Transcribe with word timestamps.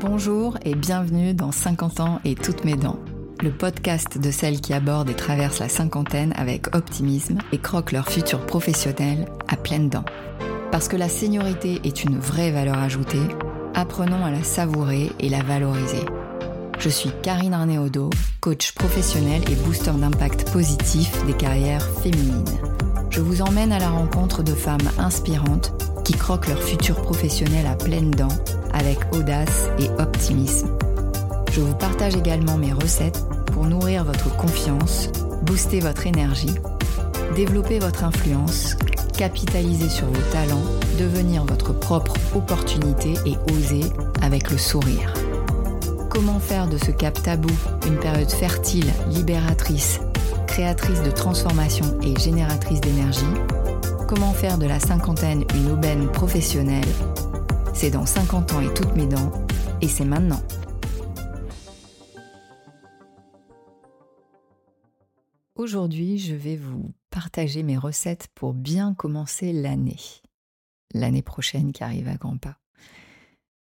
Bonjour 0.00 0.58
et 0.62 0.74
bienvenue 0.74 1.32
dans 1.32 1.52
50 1.52 2.00
ans 2.00 2.20
et 2.26 2.34
toutes 2.34 2.66
mes 2.66 2.76
dents, 2.76 2.98
le 3.42 3.50
podcast 3.50 4.18
de 4.18 4.30
celles 4.30 4.60
qui 4.60 4.74
abordent 4.74 5.08
et 5.08 5.14
traversent 5.14 5.60
la 5.60 5.70
cinquantaine 5.70 6.34
avec 6.36 6.76
optimisme 6.76 7.38
et 7.50 7.56
croquent 7.56 7.94
leur 7.94 8.06
futur 8.06 8.44
professionnel 8.44 9.24
à 9.48 9.56
pleines 9.56 9.88
dents. 9.88 10.04
Parce 10.70 10.88
que 10.88 10.98
la 10.98 11.08
seniorité 11.08 11.80
est 11.84 12.04
une 12.04 12.18
vraie 12.18 12.50
valeur 12.50 12.76
ajoutée, 12.76 13.26
apprenons 13.74 14.22
à 14.22 14.30
la 14.30 14.42
savourer 14.42 15.12
et 15.18 15.30
la 15.30 15.42
valoriser. 15.42 16.04
Je 16.78 16.90
suis 16.90 17.10
Karine 17.22 17.54
Arnéodo, 17.54 18.10
coach 18.42 18.72
professionnel 18.72 19.42
et 19.50 19.54
booster 19.54 19.92
d'impact 19.92 20.52
positif 20.52 21.24
des 21.24 21.32
carrières 21.32 21.88
féminines. 22.02 22.44
Je 23.08 23.22
vous 23.22 23.40
emmène 23.40 23.72
à 23.72 23.78
la 23.78 23.88
rencontre 23.88 24.42
de 24.42 24.52
femmes 24.52 24.90
inspirantes 24.98 25.72
qui 26.06 26.12
croquent 26.12 26.48
leur 26.48 26.62
futur 26.62 26.94
professionnel 27.02 27.66
à 27.66 27.74
pleines 27.74 28.12
dents 28.12 28.28
avec 28.72 28.96
audace 29.12 29.68
et 29.80 29.90
optimisme. 30.00 30.68
Je 31.50 31.60
vous 31.60 31.74
partage 31.74 32.14
également 32.14 32.56
mes 32.56 32.72
recettes 32.72 33.24
pour 33.52 33.66
nourrir 33.66 34.04
votre 34.04 34.34
confiance, 34.36 35.08
booster 35.42 35.80
votre 35.80 36.06
énergie, 36.06 36.54
développer 37.34 37.80
votre 37.80 38.04
influence, 38.04 38.76
capitaliser 39.18 39.88
sur 39.88 40.06
vos 40.06 40.30
talents, 40.30 40.62
devenir 40.96 41.44
votre 41.44 41.72
propre 41.72 42.14
opportunité 42.36 43.14
et 43.26 43.34
oser 43.50 43.90
avec 44.22 44.52
le 44.52 44.58
sourire. 44.58 45.12
Comment 46.08 46.38
faire 46.38 46.68
de 46.68 46.78
ce 46.78 46.92
cap 46.92 47.20
tabou 47.20 47.52
une 47.84 47.98
période 47.98 48.30
fertile, 48.30 48.92
libératrice, 49.08 50.00
créatrice 50.46 51.02
de 51.02 51.10
transformation 51.10 51.98
et 52.04 52.16
génératrice 52.16 52.80
d'énergie? 52.80 53.24
Comment 54.08 54.32
faire 54.32 54.56
de 54.56 54.66
la 54.66 54.78
cinquantaine 54.78 55.44
une 55.56 55.72
aubaine 55.72 56.12
professionnelle 56.12 56.86
C'est 57.74 57.90
dans 57.90 58.06
50 58.06 58.52
ans 58.52 58.60
et 58.60 58.72
toutes 58.72 58.94
mes 58.94 59.08
dents, 59.08 59.32
et 59.80 59.88
c'est 59.88 60.04
maintenant. 60.04 60.40
Aujourd'hui, 65.56 66.18
je 66.18 66.36
vais 66.36 66.54
vous 66.54 66.92
partager 67.10 67.64
mes 67.64 67.76
recettes 67.76 68.28
pour 68.36 68.54
bien 68.54 68.94
commencer 68.94 69.52
l'année. 69.52 69.98
L'année 70.94 71.22
prochaine 71.22 71.72
qui 71.72 71.82
arrive 71.82 72.06
à 72.06 72.14
grands 72.14 72.38
pas. 72.38 72.58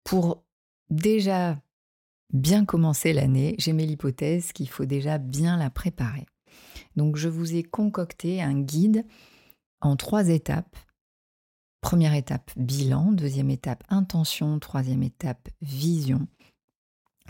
Pour 0.04 0.44
déjà 0.90 1.58
bien 2.34 2.66
commencer 2.66 3.14
l'année, 3.14 3.54
j'ai 3.56 3.72
mis 3.72 3.86
l'hypothèse 3.86 4.52
qu'il 4.52 4.68
faut 4.68 4.84
déjà 4.84 5.16
bien 5.16 5.56
la 5.56 5.70
préparer. 5.70 6.26
Donc 6.96 7.16
je 7.16 7.30
vous 7.30 7.54
ai 7.54 7.62
concocté 7.62 8.42
un 8.42 8.60
guide 8.60 9.06
en 9.84 9.96
trois 9.96 10.28
étapes. 10.28 10.76
Première 11.80 12.14
étape, 12.14 12.50
bilan. 12.56 13.12
Deuxième 13.12 13.50
étape, 13.50 13.84
intention. 13.90 14.58
Troisième 14.58 15.02
étape, 15.02 15.48
vision. 15.60 16.26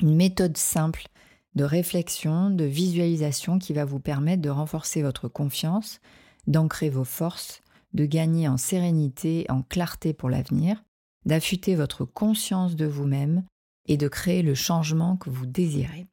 Une 0.01 0.15
méthode 0.15 0.57
simple 0.57 1.09
de 1.55 1.65
réflexion, 1.65 2.51
de 2.51 2.65
visualisation 2.65 3.59
qui 3.59 3.73
va 3.73 3.85
vous 3.85 4.01
permettre 4.01 4.43
de 4.43 4.51
renforcer 4.51 5.03
votre 5.03 5.29
confiance, 5.29 6.01
d'ancrer 6.47 6.91
vos 6.91 7.05
forces, 7.05 7.63
de 7.93 8.07
gagner 8.07 8.49
en 8.49 8.57
sérénité, 8.57 9.47
en 9.49 9.63
clarté 9.63 10.15
pour 10.15 10.31
l'avenir, 10.31 10.83
d'affûter 11.27 11.77
votre 11.77 12.05
conscience 12.05 12.75
de 12.75 12.87
vous-même 12.87 13.45
et 13.87 13.97
de 13.97 14.09
créer 14.09 14.43
le 14.43 14.55
changement 14.55 15.17
que 15.17 15.31
vous 15.31 15.47
désirez. 15.47 16.07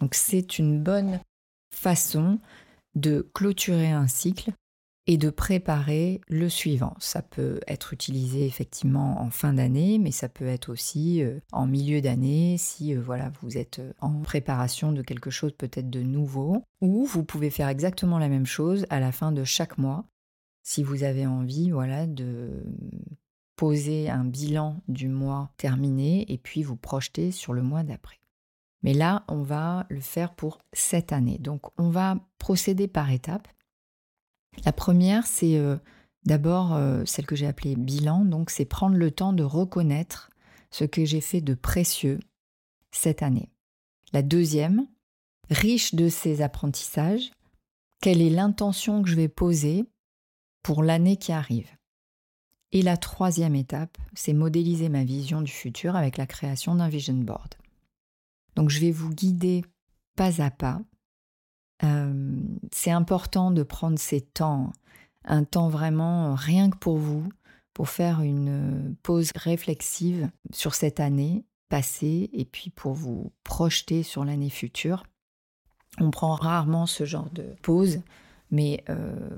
Donc 0.00 0.14
c'est 0.14 0.58
une 0.58 0.82
bonne 0.82 1.20
façon 1.74 2.38
de 2.94 3.28
clôturer 3.34 3.90
un 3.90 4.06
cycle 4.06 4.52
et 5.06 5.18
de 5.18 5.30
préparer 5.30 6.20
le 6.28 6.48
suivant. 6.48 6.94
Ça 6.98 7.22
peut 7.22 7.60
être 7.68 7.92
utilisé 7.92 8.44
effectivement 8.46 9.20
en 9.20 9.30
fin 9.30 9.52
d'année, 9.52 9.98
mais 9.98 10.10
ça 10.10 10.28
peut 10.28 10.46
être 10.46 10.70
aussi 10.70 11.22
euh, 11.22 11.38
en 11.52 11.66
milieu 11.66 12.00
d'année 12.00 12.56
si 12.58 12.94
euh, 12.94 13.00
voilà, 13.00 13.30
vous 13.40 13.56
êtes 13.56 13.78
euh, 13.78 13.92
en 14.00 14.20
préparation 14.20 14.92
de 14.92 15.02
quelque 15.02 15.30
chose 15.30 15.52
peut-être 15.52 15.90
de 15.90 16.02
nouveau. 16.02 16.62
Ou 16.80 17.04
vous 17.04 17.24
pouvez 17.24 17.50
faire 17.50 17.68
exactement 17.68 18.18
la 18.18 18.28
même 18.28 18.46
chose 18.46 18.84
à 18.90 18.98
la 18.98 19.12
fin 19.12 19.32
de 19.32 19.44
chaque 19.44 19.78
mois 19.78 20.04
si 20.62 20.82
vous 20.82 21.04
avez 21.04 21.26
envie 21.26 21.70
voilà, 21.70 22.08
de 22.08 22.64
poser 23.54 24.10
un 24.10 24.24
bilan 24.24 24.82
du 24.88 25.08
mois 25.08 25.52
terminé 25.56 26.30
et 26.30 26.38
puis 26.38 26.64
vous 26.64 26.76
projeter 26.76 27.30
sur 27.30 27.52
le 27.52 27.62
mois 27.62 27.84
d'après. 27.84 28.18
Mais 28.82 28.92
là, 28.92 29.24
on 29.28 29.42
va 29.42 29.86
le 29.88 30.00
faire 30.00 30.34
pour 30.34 30.58
cette 30.72 31.12
année. 31.12 31.38
Donc, 31.38 31.62
on 31.78 31.90
va 31.90 32.18
procéder 32.38 32.88
par 32.88 33.10
étapes. 33.10 33.48
La 34.64 34.72
première, 34.72 35.26
c'est 35.26 35.58
euh, 35.58 35.76
d'abord 36.24 36.74
euh, 36.74 37.04
celle 37.04 37.26
que 37.26 37.36
j'ai 37.36 37.46
appelée 37.46 37.76
bilan, 37.76 38.24
donc 38.24 38.50
c'est 38.50 38.64
prendre 38.64 38.96
le 38.96 39.10
temps 39.10 39.32
de 39.32 39.42
reconnaître 39.42 40.30
ce 40.70 40.84
que 40.84 41.04
j'ai 41.04 41.20
fait 41.20 41.40
de 41.40 41.54
précieux 41.54 42.20
cette 42.90 43.22
année. 43.22 43.50
La 44.12 44.22
deuxième, 44.22 44.86
riche 45.50 45.94
de 45.94 46.08
ces 46.08 46.42
apprentissages, 46.42 47.30
quelle 48.00 48.22
est 48.22 48.30
l'intention 48.30 49.02
que 49.02 49.08
je 49.08 49.16
vais 49.16 49.28
poser 49.28 49.84
pour 50.62 50.82
l'année 50.82 51.16
qui 51.16 51.32
arrive? 51.32 51.70
Et 52.72 52.82
la 52.82 52.96
troisième 52.96 53.54
étape, 53.54 53.96
c'est 54.14 54.32
modéliser 54.32 54.88
ma 54.88 55.04
vision 55.04 55.40
du 55.40 55.52
futur 55.52 55.96
avec 55.96 56.16
la 56.16 56.26
création 56.26 56.74
d'un 56.74 56.88
vision 56.88 57.14
board. 57.14 57.54
Donc 58.54 58.70
je 58.70 58.80
vais 58.80 58.90
vous 58.90 59.10
guider 59.10 59.64
pas 60.16 60.42
à 60.42 60.50
pas 60.50 60.80
c'est 62.72 62.90
important 62.90 63.50
de 63.50 63.62
prendre 63.62 63.98
ces 63.98 64.20
temps, 64.20 64.72
un 65.24 65.44
temps 65.44 65.68
vraiment 65.68 66.34
rien 66.34 66.70
que 66.70 66.76
pour 66.76 66.96
vous, 66.96 67.28
pour 67.74 67.88
faire 67.88 68.22
une 68.22 68.96
pause 69.02 69.32
réflexive 69.34 70.30
sur 70.52 70.74
cette 70.74 71.00
année 71.00 71.44
passée 71.68 72.30
et 72.32 72.44
puis 72.44 72.70
pour 72.70 72.94
vous 72.94 73.32
projeter 73.44 74.02
sur 74.02 74.24
l'année 74.24 74.50
future. 74.50 75.04
On 75.98 76.10
prend 76.10 76.34
rarement 76.34 76.86
ce 76.86 77.04
genre 77.04 77.28
de 77.30 77.54
pause, 77.62 78.00
mais 78.50 78.84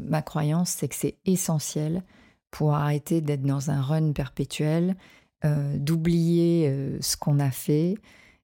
ma 0.00 0.22
croyance, 0.22 0.70
c'est 0.70 0.88
que 0.88 0.94
c'est 0.94 1.16
essentiel 1.24 2.02
pour 2.50 2.74
arrêter 2.74 3.20
d'être 3.20 3.42
dans 3.42 3.70
un 3.70 3.80
run 3.80 4.12
perpétuel, 4.12 4.96
d'oublier 5.44 6.98
ce 7.00 7.16
qu'on 7.16 7.40
a 7.40 7.50
fait, 7.50 7.96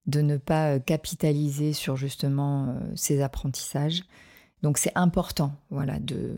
de 0.07 0.21
ne 0.21 0.37
pas 0.37 0.79
capitaliser 0.81 1.73
sur 1.73 1.97
justement 1.97 2.77
ces 2.95 3.23
apprentissages. 3.23 4.03
Donc 4.63 4.79
c'est 4.79 4.93
important, 4.95 5.53
voilà, 5.71 5.99
de 5.99 6.37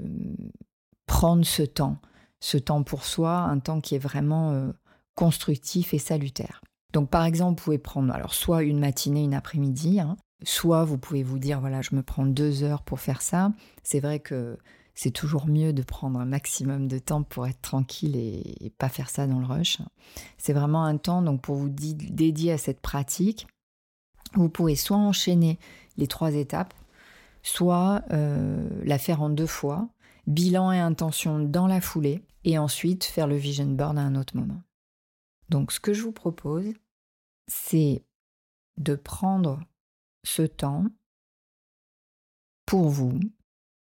prendre 1.07 1.45
ce 1.45 1.63
temps, 1.63 1.99
ce 2.41 2.59
temps 2.59 2.83
pour 2.83 3.05
soi, 3.05 3.39
un 3.39 3.59
temps 3.59 3.81
qui 3.81 3.95
est 3.95 4.01
vraiment 4.01 4.73
constructif 5.15 5.95
et 5.95 5.99
salutaire. 5.99 6.61
Donc 6.93 7.11
par 7.11 7.25
exemple, 7.25 7.59
vous 7.59 7.65
pouvez 7.65 7.79
prendre 7.79 8.15
alors 8.15 8.35
soit 8.35 8.63
une 8.63 8.79
matinée, 8.79 9.25
une 9.25 9.35
après-midi, 9.35 10.01
hein, 10.01 10.17
soit 10.45 10.85
vous 10.85 10.99
pouvez 10.99 11.23
vous 11.23 11.39
dire 11.39 11.61
voilà, 11.61 11.83
je 11.83 11.95
me 11.95 12.03
prends 12.03 12.27
deux 12.27 12.63
heures 12.63 12.83
pour 12.83 13.01
faire 13.01 13.23
ça. 13.23 13.53
C'est 13.83 14.01
vrai 14.01 14.21
que 14.21 14.57
c'est 14.95 15.11
toujours 15.11 15.47
mieux 15.47 15.73
de 15.73 15.83
prendre 15.83 16.19
un 16.19 16.25
maximum 16.25 16.89
de 16.89 16.99
temps 16.99 17.23
pour 17.23 17.47
être 17.47 17.61
tranquille 17.61 18.17
et, 18.17 18.65
et 18.65 18.71
pas 18.71 18.89
faire 18.89 19.11
ça 19.11 19.27
dans 19.27 19.41
le 19.41 19.47
rush. 19.47 19.79
C'est 20.39 20.53
vraiment 20.53 20.85
un 20.85 20.97
temps 20.97 21.23
donc 21.23 21.43
pour 21.43 21.57
vous 21.57 21.69
dédier 21.69 22.53
à 22.53 22.59
cette 22.59 22.81
pratique 22.81 23.47
vous 24.35 24.49
pouvez 24.49 24.77
soit 24.77 24.97
enchaîner 24.97 25.59
les 25.97 26.07
trois 26.07 26.35
étapes, 26.35 26.75
soit 27.43 28.03
euh, 28.13 28.69
la 28.85 28.99
faire 28.99 29.23
en 29.23 29.31
deux 29.31 29.47
fois, 29.47 29.89
bilan 30.27 30.73
et 30.73 30.79
intention 30.79 31.39
dans 31.39 31.67
la 31.67 31.81
foulée, 31.81 32.23
et 32.45 32.59
ensuite 32.59 33.05
faire 33.05 33.27
le 33.27 33.37
vision 33.37 33.67
board 33.67 33.99
à 33.99 34.03
un 34.03 34.15
autre 34.15 34.37
moment. 34.37 34.63
Donc 35.49 35.73
ce 35.73 35.81
que 35.81 35.93
je 35.93 36.03
vous 36.03 36.13
propose, 36.13 36.73
c'est 37.49 38.05
de 38.79 38.95
prendre 38.95 39.61
ce 40.25 40.43
temps 40.43 40.85
pour 42.67 42.89
vous. 42.89 43.19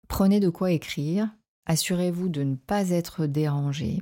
Prenez 0.07 0.39
de 0.39 0.49
quoi 0.49 0.71
écrire, 0.71 1.29
assurez-vous 1.65 2.29
de 2.29 2.43
ne 2.43 2.55
pas 2.55 2.89
être 2.89 3.25
dérangé, 3.25 4.01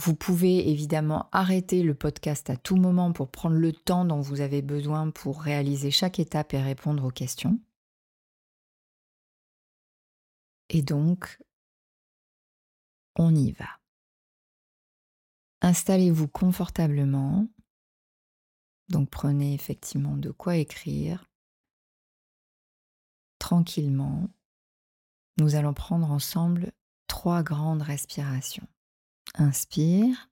vous 0.00 0.14
pouvez 0.14 0.70
évidemment 0.70 1.28
arrêter 1.30 1.82
le 1.82 1.94
podcast 1.94 2.48
à 2.48 2.56
tout 2.56 2.76
moment 2.76 3.12
pour 3.12 3.30
prendre 3.30 3.56
le 3.56 3.70
temps 3.70 4.06
dont 4.06 4.22
vous 4.22 4.40
avez 4.40 4.62
besoin 4.62 5.10
pour 5.10 5.42
réaliser 5.42 5.90
chaque 5.90 6.18
étape 6.18 6.54
et 6.54 6.62
répondre 6.62 7.04
aux 7.04 7.10
questions. 7.10 7.60
Et 10.70 10.80
donc, 10.80 11.38
on 13.16 13.34
y 13.34 13.52
va. 13.52 13.68
Installez-vous 15.60 16.28
confortablement. 16.28 17.46
Donc 18.88 19.10
prenez 19.10 19.52
effectivement 19.52 20.16
de 20.16 20.30
quoi 20.30 20.56
écrire. 20.56 21.26
Tranquillement. 23.38 24.30
Nous 25.36 25.56
allons 25.56 25.74
prendre 25.74 26.10
ensemble 26.10 26.72
trois 27.06 27.42
grandes 27.42 27.82
respirations. 27.82 28.66
Inspire 29.34 30.28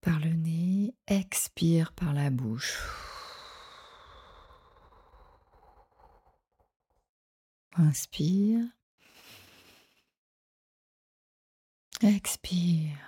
par 0.00 0.18
le 0.18 0.30
nez, 0.30 0.94
expire 1.06 1.92
par 1.92 2.12
la 2.12 2.30
bouche. 2.30 2.78
Inspire. 7.76 8.64
Expire. 12.02 12.98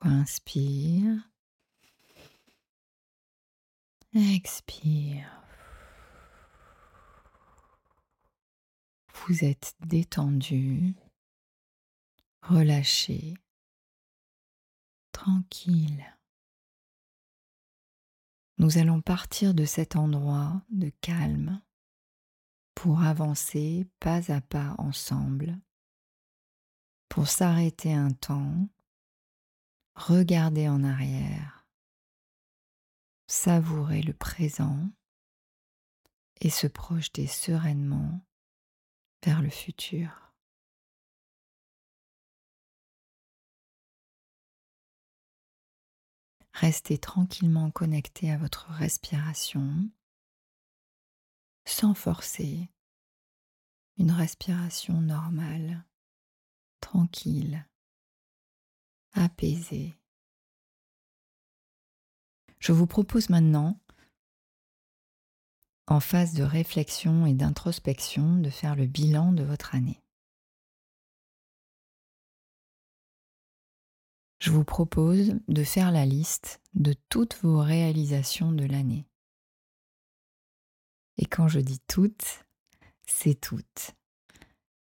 Inspire. 0.00 1.28
Expire. 4.14 5.45
Vous 9.24 9.44
êtes 9.44 9.74
détendu, 9.80 10.94
relâché, 12.42 13.34
tranquille. 15.10 16.04
Nous 18.58 18.78
allons 18.78 19.00
partir 19.00 19.52
de 19.52 19.64
cet 19.64 19.96
endroit 19.96 20.62
de 20.70 20.90
calme 21.00 21.60
pour 22.74 23.02
avancer 23.02 23.88
pas 24.00 24.30
à 24.30 24.40
pas 24.40 24.74
ensemble, 24.78 25.58
pour 27.08 27.26
s'arrêter 27.26 27.92
un 27.92 28.12
temps, 28.12 28.68
regarder 29.94 30.68
en 30.68 30.84
arrière, 30.84 31.66
savourer 33.26 34.02
le 34.02 34.12
présent 34.12 34.88
et 36.40 36.50
se 36.50 36.66
projeter 36.66 37.26
sereinement 37.26 38.25
le 39.34 39.50
futur. 39.50 40.32
Restez 46.52 46.98
tranquillement 46.98 47.70
connecté 47.70 48.30
à 48.30 48.38
votre 48.38 48.70
respiration 48.70 49.90
sans 51.66 51.94
forcer. 51.94 52.70
Une 53.98 54.10
respiration 54.10 55.00
normale, 55.00 55.84
tranquille, 56.80 57.66
apaisée. 59.12 59.98
Je 62.58 62.72
vous 62.72 62.86
propose 62.86 63.30
maintenant, 63.30 63.80
en 65.86 66.00
phase 66.00 66.34
de 66.34 66.42
réflexion 66.42 67.26
et 67.26 67.34
d'introspection, 67.34 68.36
de 68.36 68.50
faire 68.50 68.76
le 68.76 68.86
bilan 68.86 69.32
de 69.32 69.44
votre 69.44 69.74
année. 69.74 70.02
Je 74.38 74.50
vous 74.50 74.64
propose 74.64 75.34
de 75.48 75.64
faire 75.64 75.90
la 75.90 76.04
liste 76.04 76.60
de 76.74 76.94
toutes 77.08 77.36
vos 77.42 77.58
réalisations 77.58 78.52
de 78.52 78.64
l'année. 78.64 79.06
Et 81.18 81.24
quand 81.24 81.48
je 81.48 81.60
dis 81.60 81.80
toutes, 81.88 82.44
c'est 83.06 83.40
toutes. 83.40 83.92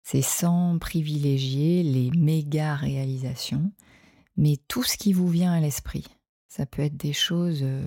C'est 0.01 0.23
sans 0.23 0.79
privilégier 0.79 1.83
les 1.83 2.11
méga 2.11 2.75
réalisations, 2.75 3.71
mais 4.35 4.57
tout 4.67 4.83
ce 4.83 4.97
qui 4.97 5.13
vous 5.13 5.29
vient 5.29 5.53
à 5.53 5.59
l'esprit. 5.59 6.07
Ça 6.50 6.65
peut 6.65 6.81
être 6.81 6.97
des 6.97 7.13
choses 7.13 7.61
euh, 7.61 7.85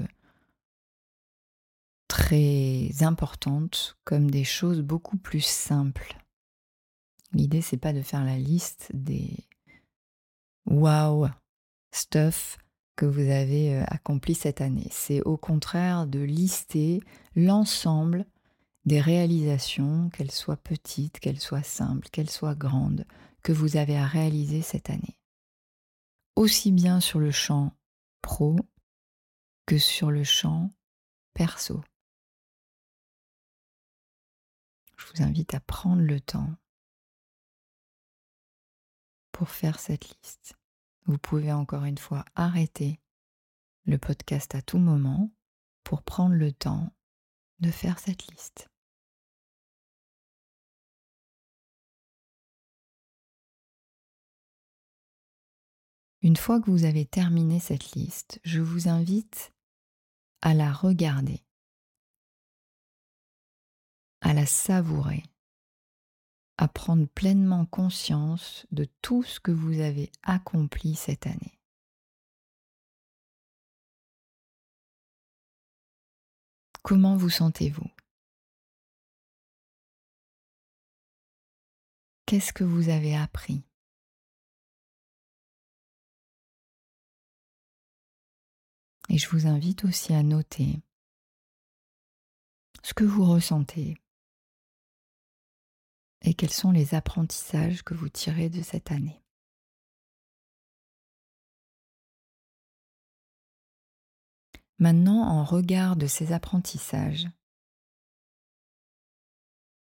très 2.08 2.90
importantes 3.00 3.96
comme 4.04 4.30
des 4.30 4.44
choses 4.44 4.80
beaucoup 4.80 5.16
plus 5.16 5.44
simples. 5.44 6.16
L'idée 7.32 7.60
c'est 7.62 7.76
pas 7.76 7.92
de 7.92 8.02
faire 8.02 8.24
la 8.24 8.38
liste 8.38 8.90
des 8.94 9.36
wow 10.66 11.28
stuff 11.92 12.58
que 12.96 13.06
vous 13.06 13.30
avez 13.30 13.74
euh, 13.74 13.84
accompli 13.88 14.34
cette 14.34 14.60
année. 14.60 14.88
C'est 14.90 15.20
au 15.22 15.36
contraire 15.36 16.06
de 16.06 16.20
lister 16.20 17.00
l'ensemble 17.34 18.26
des 18.86 19.00
réalisations, 19.00 20.10
qu'elles 20.10 20.30
soient 20.30 20.56
petites, 20.56 21.18
qu'elles 21.18 21.40
soient 21.40 21.62
simples, 21.62 22.08
qu'elles 22.10 22.30
soient 22.30 22.54
grandes, 22.54 23.04
que 23.42 23.52
vous 23.52 23.76
avez 23.76 23.96
à 23.96 24.06
réaliser 24.06 24.62
cette 24.62 24.90
année. 24.90 25.18
Aussi 26.36 26.70
bien 26.70 27.00
sur 27.00 27.18
le 27.18 27.32
champ 27.32 27.72
pro 28.22 28.56
que 29.66 29.78
sur 29.78 30.10
le 30.10 30.24
champ 30.24 30.70
perso. 31.34 31.82
Je 34.96 35.06
vous 35.06 35.22
invite 35.22 35.54
à 35.54 35.60
prendre 35.60 36.02
le 36.02 36.20
temps 36.20 36.54
pour 39.32 39.50
faire 39.50 39.78
cette 39.78 40.08
liste. 40.08 40.54
Vous 41.04 41.18
pouvez 41.18 41.52
encore 41.52 41.84
une 41.84 41.98
fois 41.98 42.24
arrêter 42.34 42.98
le 43.84 43.98
podcast 43.98 44.54
à 44.54 44.62
tout 44.62 44.78
moment 44.78 45.30
pour 45.84 46.02
prendre 46.02 46.34
le 46.34 46.52
temps 46.52 46.92
de 47.60 47.70
faire 47.70 47.98
cette 47.98 48.26
liste. 48.26 48.68
Une 56.22 56.36
fois 56.36 56.60
que 56.60 56.72
vous 56.72 56.84
avez 56.84 57.06
terminé 57.06 57.60
cette 57.60 57.92
liste, 57.92 58.40
je 58.42 58.60
vous 58.60 58.88
invite 58.88 59.52
à 60.42 60.54
la 60.54 60.72
regarder, 60.72 61.45
à 64.26 64.34
la 64.34 64.44
savourer, 64.44 65.22
à 66.58 66.66
prendre 66.66 67.06
pleinement 67.06 67.64
conscience 67.64 68.66
de 68.72 68.84
tout 69.00 69.22
ce 69.22 69.38
que 69.38 69.52
vous 69.52 69.78
avez 69.78 70.10
accompli 70.24 70.96
cette 70.96 71.28
année. 71.28 71.60
Comment 76.82 77.16
vous 77.16 77.30
sentez-vous? 77.30 77.88
Qu'est-ce 82.26 82.52
que 82.52 82.64
vous 82.64 82.88
avez 82.88 83.14
appris? 83.14 83.62
Et 89.08 89.18
je 89.18 89.28
vous 89.28 89.46
invite 89.46 89.84
aussi 89.84 90.12
à 90.12 90.24
noter 90.24 90.82
ce 92.82 92.92
que 92.92 93.04
vous 93.04 93.24
ressentez 93.24 93.96
et 96.26 96.34
quels 96.34 96.52
sont 96.52 96.72
les 96.72 96.94
apprentissages 96.94 97.84
que 97.84 97.94
vous 97.94 98.08
tirez 98.08 98.50
de 98.50 98.60
cette 98.60 98.90
année? 98.90 99.22
Maintenant, 104.78 105.22
en 105.22 105.44
regard 105.44 105.96
de 105.96 106.08
ces 106.08 106.32
apprentissages, 106.32 107.28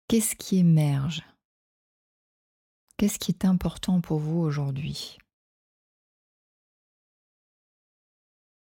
qu'est-ce 0.08 0.36
qui 0.36 0.58
émerge? 0.58 1.22
Qu'est-ce 2.98 3.18
qui 3.18 3.32
est 3.32 3.46
important 3.46 4.02
pour 4.02 4.20
vous 4.20 4.38
aujourd'hui? 4.38 5.18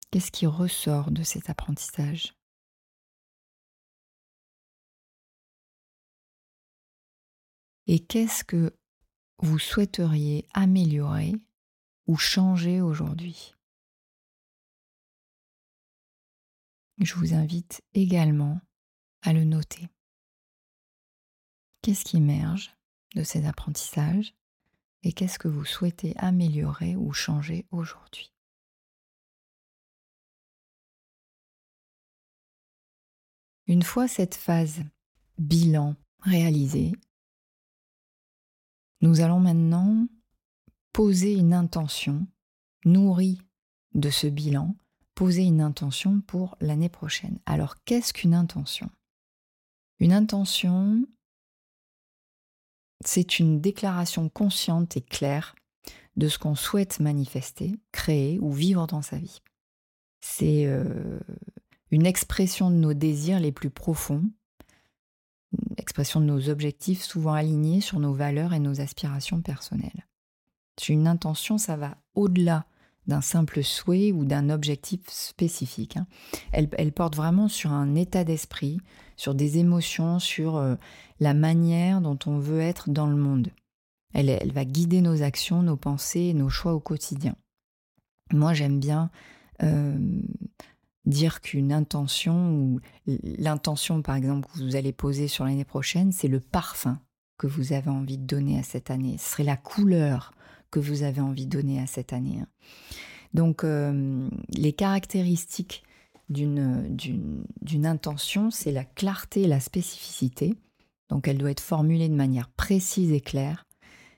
Qu'est-ce 0.10 0.32
qui 0.32 0.48
ressort 0.48 1.12
de 1.12 1.22
cet 1.22 1.50
apprentissage? 1.50 2.34
Et 7.88 8.00
qu'est-ce 8.00 8.44
que 8.44 8.76
vous 9.40 9.60
souhaiteriez 9.60 10.46
améliorer 10.54 11.36
ou 12.06 12.18
changer 12.18 12.82
aujourd'hui? 12.82 13.56
Je 17.00 17.16
vous 17.16 17.34
invite 17.34 17.82
également 17.94 18.60
à 19.22 19.32
le 19.32 19.46
noter. 19.46 19.88
Qu'est-ce 21.82 22.04
qui 22.04 22.18
émerge 22.18 22.76
de 23.16 23.24
ces 23.24 23.46
apprentissages 23.46 24.34
et 25.04 25.14
qu'est-ce 25.14 25.40
que 25.40 25.48
vous 25.48 25.64
souhaitez 25.64 26.14
améliorer 26.18 26.98
ou 26.98 27.14
changer 27.14 27.66
aujourd'hui? 27.72 28.34
Une 33.68 33.84
fois 33.84 34.08
cette 34.08 34.36
phase 34.36 34.84
bilan 35.38 35.96
réalisée, 36.22 36.94
nous 39.02 39.22
allons 39.22 39.40
maintenant 39.40 40.08
poser 40.94 41.34
une 41.34 41.54
intention 41.54 42.26
nourrie 42.86 43.40
de 43.94 44.10
ce 44.10 44.28
bilan, 44.28 44.76
poser 45.16 45.44
une 45.44 45.62
intention 45.62 46.22
pour 46.22 46.58
l'année 46.60 46.90
prochaine. 46.90 47.40
Alors 47.46 47.84
qu'est-ce 47.84 48.14
qu'une 48.14 48.34
intention? 48.34 48.90
Une 50.00 50.14
intention, 50.14 51.06
c'est 53.06 53.40
une 53.40 53.60
déclaration 53.60 54.30
consciente 54.30 54.98
et 54.98 55.02
claire 55.02 55.56
de 56.16 56.28
ce 56.28 56.40
qu'on 56.40 56.56
souhaite 56.56 57.00
manifester, 57.00 57.80
créer 57.92 58.40
ou 58.40 58.52
vivre 58.52 58.88
dans 58.88 59.02
sa 59.02 59.18
vie. 59.18 59.42
C'est 60.20 60.66
euh, 60.66 61.20
une 61.92 62.06
expression 62.06 62.70
de 62.70 62.76
nos 62.76 62.94
désirs 62.94 63.40
les 63.40 63.52
plus 63.52 63.70
profonds, 63.70 64.30
expression 65.78 66.20
de 66.20 66.26
nos 66.26 66.50
objectifs 66.50 67.04
souvent 67.04 67.34
alignés 67.34 67.82
sur 67.82 68.00
nos 68.00 68.14
valeurs 68.14 68.54
et 68.54 68.60
nos 68.60 68.82
aspirations 68.82 69.42
personnelles. 69.42 70.06
Une 70.90 71.08
intention, 71.08 71.58
ça 71.58 71.76
va 71.76 71.98
au-delà 72.16 72.66
d'un 73.08 73.22
simple 73.22 73.64
souhait 73.64 74.12
ou 74.12 74.26
d'un 74.26 74.50
objectif 74.50 75.02
spécifique. 75.08 75.98
Hein. 75.98 76.08
Elle, 76.52 76.92
porte 76.92 77.16
vraiment 77.16 77.48
sur 77.48 77.72
un 77.72 77.96
état 77.96 78.24
d'esprit, 78.24 78.80
sur 79.16 79.34
des 79.34 79.58
émotions, 79.58 80.20
sur 80.20 80.58
euh, 80.58 80.76
la 81.20 81.34
manière 81.34 82.02
dont 82.02 82.20
on 82.26 82.38
veut 82.38 82.62
être 82.62 82.90
dans 82.90 83.08
le 83.08 83.16
monde. 83.16 83.50
Elle, 84.14 84.52
va 84.52 84.66
guider 84.66 85.02
nos 85.02 85.22
actions, 85.22 85.64
nos 85.64 85.78
pensées 85.78 86.34
nos 86.34 86.50
choix 86.50 86.74
au 86.74 86.80
quotidien. 86.80 87.36
Moi, 88.32 88.54
j'aime 88.54 88.80
bien 88.80 89.10
dire 91.08 91.42
qu'une 91.42 91.74
intention 91.74 92.52
ou 92.54 92.80
l'intention, 93.08 94.02
par 94.02 94.16
exemple, 94.16 94.48
que 94.48 94.60
vous 94.60 94.76
allez 94.76 94.94
poser 94.94 95.28
sur 95.28 95.46
l'année 95.46 95.66
prochaine, 95.66 96.12
c'est 96.12 96.28
le 96.28 96.40
parfum 96.40 97.00
que 97.38 97.48
vous 97.48 97.74
avez 97.74 97.90
envie 97.90 98.18
de 98.18 98.26
donner 98.26 98.60
à 98.60 98.64
cette 98.64 98.92
année. 98.92 99.18
Ce 99.18 99.32
serait 99.32 99.44
la 99.44 99.58
couleur 99.58 100.34
que 100.70 100.80
vous 100.80 101.04
avez 101.04 101.22
envie 101.22 101.46
de 101.46 101.58
donner 101.58 101.80
à 101.80 101.88
cette 101.88 102.14
année. 102.14 102.40
Hein. 102.42 102.48
Donc, 103.34 103.64
les 103.64 104.74
caractéristiques 104.74 105.84
d'une 106.30 107.86
intention, 107.86 108.52
c'est 108.52 108.72
la 108.72 108.86
clarté 108.86 109.44
et 109.44 109.48
la 109.48 109.60
spécificité. 109.60 110.56
Donc, 111.10 111.28
elle 111.28 111.38
doit 111.38 111.52
être 111.52 111.62
formulée 111.62 112.10
de 112.10 112.16
manière 112.16 112.50
précise 112.50 113.12
et 113.12 113.22
claire. 113.22 113.66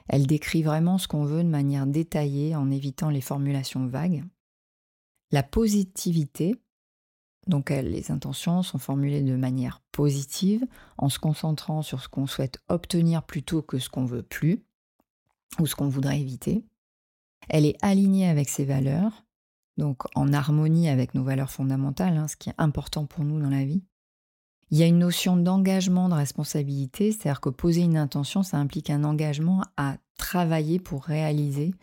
Elle 0.08 0.26
décrit 0.26 0.64
vraiment 0.64 0.98
ce 0.98 1.08
qu'on 1.08 1.26
veut 1.26 1.44
de 1.44 1.50
manière 1.50 1.86
détaillée 1.86 2.56
en 2.56 2.72
évitant 2.72 3.10
les 3.10 3.22
formulations 3.22 3.86
vagues. 3.86 4.24
La 5.32 5.44
positivité, 5.44 6.56
donc 7.50 7.72
les 7.72 8.12
intentions 8.12 8.64
sont 8.64 8.78
formulées 8.78 9.24
de 9.24 9.36
manière 9.36 9.82
positive 9.92 10.66
en 10.98 11.10
se 11.10 11.20
concentrant 11.20 11.82
sur 11.82 12.02
ce 12.02 12.08
qu'on 12.08 12.28
souhaite 12.28 12.60
obtenir 12.70 13.24
plutôt 13.24 13.62
que 13.62 13.80
ce 13.80 13.90
qu'on 13.90 14.06
veut 14.06 14.24
plus 14.24 14.64
ou 15.60 15.66
ce 15.66 15.76
qu'on 15.76 15.90
voudrait 15.90 16.22
éviter. 16.22 16.64
Elle 17.50 17.66
est 17.66 17.78
alignée 17.82 18.30
avec 18.30 18.50
ses 18.50 18.66
valeurs, 18.66 19.26
donc 19.78 20.04
en 20.16 20.32
harmonie 20.32 20.90
avec 20.90 21.16
nos 21.16 21.24
valeurs 21.24 21.50
fondamentales, 21.50 22.18
hein, 22.18 22.28
ce 22.28 22.36
qui 22.36 22.50
est 22.50 22.56
important 22.60 23.06
pour 23.08 23.24
nous 23.24 23.42
dans 23.42 23.50
la 23.50 23.66
vie. 23.66 23.82
Il 24.70 24.78
y 24.78 24.84
a 24.84 24.88
une 24.88 25.00
notion 25.00 25.36
d'engagement, 25.36 26.10
de 26.10 26.14
responsabilité, 26.14 27.12
c'est-à-dire 27.12 27.42
que 27.42 27.50
poser 27.50 27.82
une 27.82 27.98
intention, 27.98 28.44
ça 28.44 28.58
implique 28.58 28.92
un 28.92 29.04
engagement 29.04 29.64
à 29.78 29.98
travailler 30.20 30.80
pour 30.80 31.04
réaliser 31.04 31.74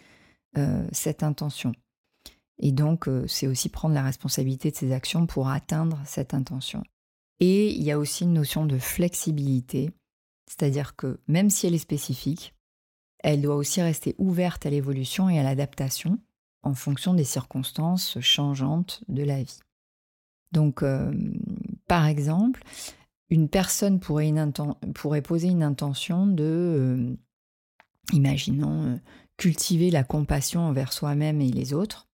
euh, 0.56 0.86
cette 0.92 1.24
intention. 1.24 1.72
Et 2.58 2.72
donc, 2.72 3.08
euh, 3.08 3.26
c'est 3.26 3.46
aussi 3.46 3.68
prendre 3.68 3.94
la 3.94 4.02
responsabilité 4.02 4.70
de 4.70 4.76
ses 4.76 4.92
actions 4.92 5.26
pour 5.26 5.48
atteindre 5.48 6.00
cette 6.04 6.34
intention. 6.34 6.82
Et 7.40 7.70
il 7.70 7.82
y 7.82 7.90
a 7.90 7.98
aussi 7.98 8.24
une 8.24 8.32
notion 8.32 8.64
de 8.64 8.78
flexibilité, 8.78 9.90
c'est-à-dire 10.46 10.96
que 10.96 11.20
même 11.28 11.50
si 11.50 11.66
elle 11.66 11.74
est 11.74 11.78
spécifique, 11.78 12.54
elle 13.18 13.42
doit 13.42 13.56
aussi 13.56 13.82
rester 13.82 14.14
ouverte 14.18 14.64
à 14.64 14.70
l'évolution 14.70 15.28
et 15.28 15.38
à 15.38 15.42
l'adaptation 15.42 16.18
en 16.62 16.74
fonction 16.74 17.14
des 17.14 17.24
circonstances 17.24 18.18
changeantes 18.20 19.02
de 19.08 19.22
la 19.22 19.42
vie. 19.42 19.60
Donc, 20.52 20.82
euh, 20.82 21.12
par 21.86 22.06
exemple, 22.06 22.62
une 23.30 23.48
personne 23.48 24.00
pourrait, 24.00 25.22
poser 25.22 25.48
une 25.48 25.62
intention 25.62 26.26
de, 26.26 26.44
euh, 26.44 27.16
imaginons, 28.12 29.00
cultiver 29.36 29.90
la 29.90 30.04
compassion 30.04 30.60
envers 30.60 30.92
soi-même 30.92 31.40
et 31.40 31.50
les 31.50 31.74
autres. 31.74 32.05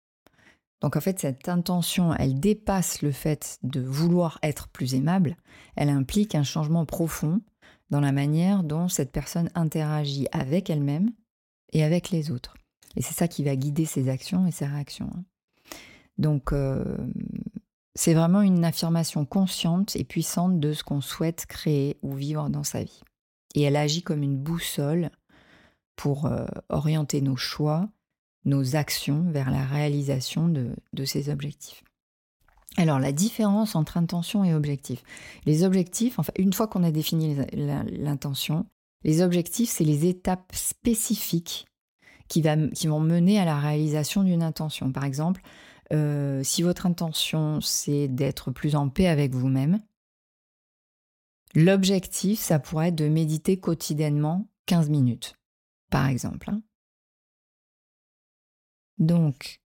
Donc 0.82 0.96
en 0.96 1.00
fait, 1.00 1.20
cette 1.20 1.48
intention, 1.48 2.12
elle 2.14 2.38
dépasse 2.38 3.02
le 3.02 3.12
fait 3.12 3.58
de 3.62 3.80
vouloir 3.80 4.38
être 4.42 4.68
plus 4.68 4.94
aimable, 4.94 5.36
elle 5.76 5.88
implique 5.88 6.34
un 6.34 6.42
changement 6.42 6.84
profond 6.84 7.40
dans 7.90 8.00
la 8.00 8.12
manière 8.12 8.64
dont 8.64 8.88
cette 8.88 9.12
personne 9.12 9.48
interagit 9.54 10.26
avec 10.32 10.70
elle-même 10.70 11.12
et 11.72 11.84
avec 11.84 12.10
les 12.10 12.30
autres. 12.30 12.56
Et 12.96 13.02
c'est 13.02 13.14
ça 13.14 13.28
qui 13.28 13.44
va 13.44 13.54
guider 13.54 13.84
ses 13.84 14.08
actions 14.08 14.46
et 14.46 14.50
ses 14.50 14.66
réactions. 14.66 15.10
Hein. 15.14 15.24
Donc 16.18 16.52
euh, 16.52 16.96
c'est 17.94 18.14
vraiment 18.14 18.42
une 18.42 18.64
affirmation 18.64 19.24
consciente 19.24 19.94
et 19.96 20.04
puissante 20.04 20.58
de 20.58 20.72
ce 20.72 20.82
qu'on 20.82 21.00
souhaite 21.00 21.46
créer 21.46 21.96
ou 22.02 22.14
vivre 22.14 22.50
dans 22.50 22.64
sa 22.64 22.82
vie. 22.82 23.02
Et 23.54 23.62
elle 23.62 23.76
agit 23.76 24.02
comme 24.02 24.22
une 24.22 24.36
boussole 24.36 25.10
pour 25.94 26.26
euh, 26.26 26.46
orienter 26.70 27.20
nos 27.20 27.36
choix, 27.36 27.88
nos 28.44 28.76
actions 28.76 29.24
vers 29.30 29.50
la 29.50 29.64
réalisation 29.64 30.48
de, 30.48 30.74
ces 31.04 31.28
objectifs. 31.28 31.82
Alors 32.76 32.98
la 32.98 33.12
différence 33.12 33.76
entre 33.76 33.96
intention 33.96 34.44
et 34.44 34.54
objectif. 34.54 35.02
Les 35.44 35.62
objectifs, 35.62 36.18
enfin, 36.18 36.32
une 36.38 36.52
fois 36.52 36.66
qu'on 36.66 36.84
a 36.84 36.90
défini 36.90 37.36
l'intention, 37.52 38.66
les 39.04 39.20
objectifs, 39.20 39.70
c'est 39.70 39.84
les 39.84 40.06
étapes 40.06 40.52
spécifiques 40.54 41.66
qui, 42.28 42.40
vont 42.88 43.00
mener 43.00 43.38
à 43.38 43.44
la 43.44 43.58
réalisation 43.58 44.22
d'une 44.22 44.42
intention. 44.42 44.90
Par 44.90 45.04
exemple, 45.04 45.42
euh, 45.92 46.42
si 46.42 46.62
votre 46.62 46.86
intention, 46.86 47.60
c'est 47.60 48.08
d'être 48.08 48.50
plus 48.50 48.74
en 48.74 48.88
paix 48.88 49.06
avec 49.06 49.34
vous-même, 49.34 49.80
l'objectif, 51.54 52.40
ça 52.40 52.58
pourrait 52.58 52.88
être 52.88 52.94
de 52.94 53.08
méditer 53.08 53.58
quotidiennement 53.58 54.48
15 54.66 54.88
minutes, 54.88 55.34
par 55.90 56.06
exemple. 56.06 56.48
Hein. 56.48 56.62
Donc, 58.98 59.60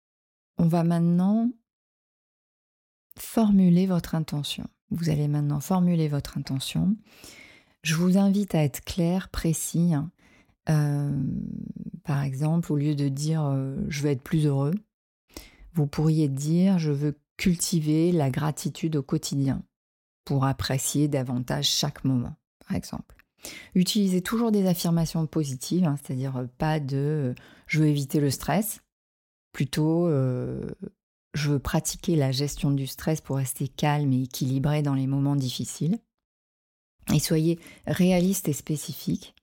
on 0.58 0.66
va 0.66 0.84
maintenant 0.84 1.50
formuler 3.18 3.86
votre 3.86 4.14
intention. 4.14 4.66
Vous 4.90 5.10
allez 5.10 5.28
maintenant 5.28 5.60
formuler 5.60 6.08
votre 6.08 6.38
intention. 6.38 6.96
Je 7.82 7.94
vous 7.94 8.18
invite 8.18 8.54
à 8.54 8.62
être 8.62 8.84
clair, 8.84 9.28
précis. 9.28 9.94
Hein. 9.94 10.10
Euh, 10.68 11.22
par 12.04 12.22
exemple, 12.22 12.72
au 12.72 12.76
lieu 12.76 12.94
de 12.94 13.08
dire 13.08 13.44
euh, 13.44 13.76
je 13.88 14.02
veux 14.02 14.10
être 14.10 14.22
plus 14.22 14.46
heureux, 14.46 14.74
vous 15.74 15.86
pourriez 15.86 16.28
dire 16.28 16.78
je 16.78 16.92
veux 16.92 17.18
cultiver 17.36 18.12
la 18.12 18.30
gratitude 18.30 18.96
au 18.96 19.02
quotidien 19.02 19.62
pour 20.24 20.44
apprécier 20.44 21.08
davantage 21.08 21.68
chaque 21.68 22.04
moment, 22.04 22.36
par 22.66 22.76
exemple. 22.76 23.14
Utilisez 23.74 24.22
toujours 24.22 24.50
des 24.50 24.66
affirmations 24.66 25.26
positives, 25.26 25.84
hein, 25.84 25.96
c'est-à-dire 26.02 26.36
euh, 26.36 26.46
pas 26.58 26.80
de 26.80 27.34
je 27.66 27.80
veux 27.80 27.88
éviter 27.88 28.20
le 28.20 28.30
stress, 28.30 28.80
Plutôt, 29.56 30.06
euh, 30.06 30.68
je 31.32 31.52
veux 31.52 31.58
pratiquer 31.58 32.14
la 32.14 32.30
gestion 32.30 32.70
du 32.70 32.86
stress 32.86 33.22
pour 33.22 33.36
rester 33.38 33.68
calme 33.68 34.12
et 34.12 34.24
équilibré 34.24 34.82
dans 34.82 34.92
les 34.92 35.06
moments 35.06 35.34
difficiles. 35.34 35.98
Et 37.14 37.18
soyez 37.20 37.58
réaliste 37.86 38.50
et 38.50 38.52
spécifique, 38.52 39.34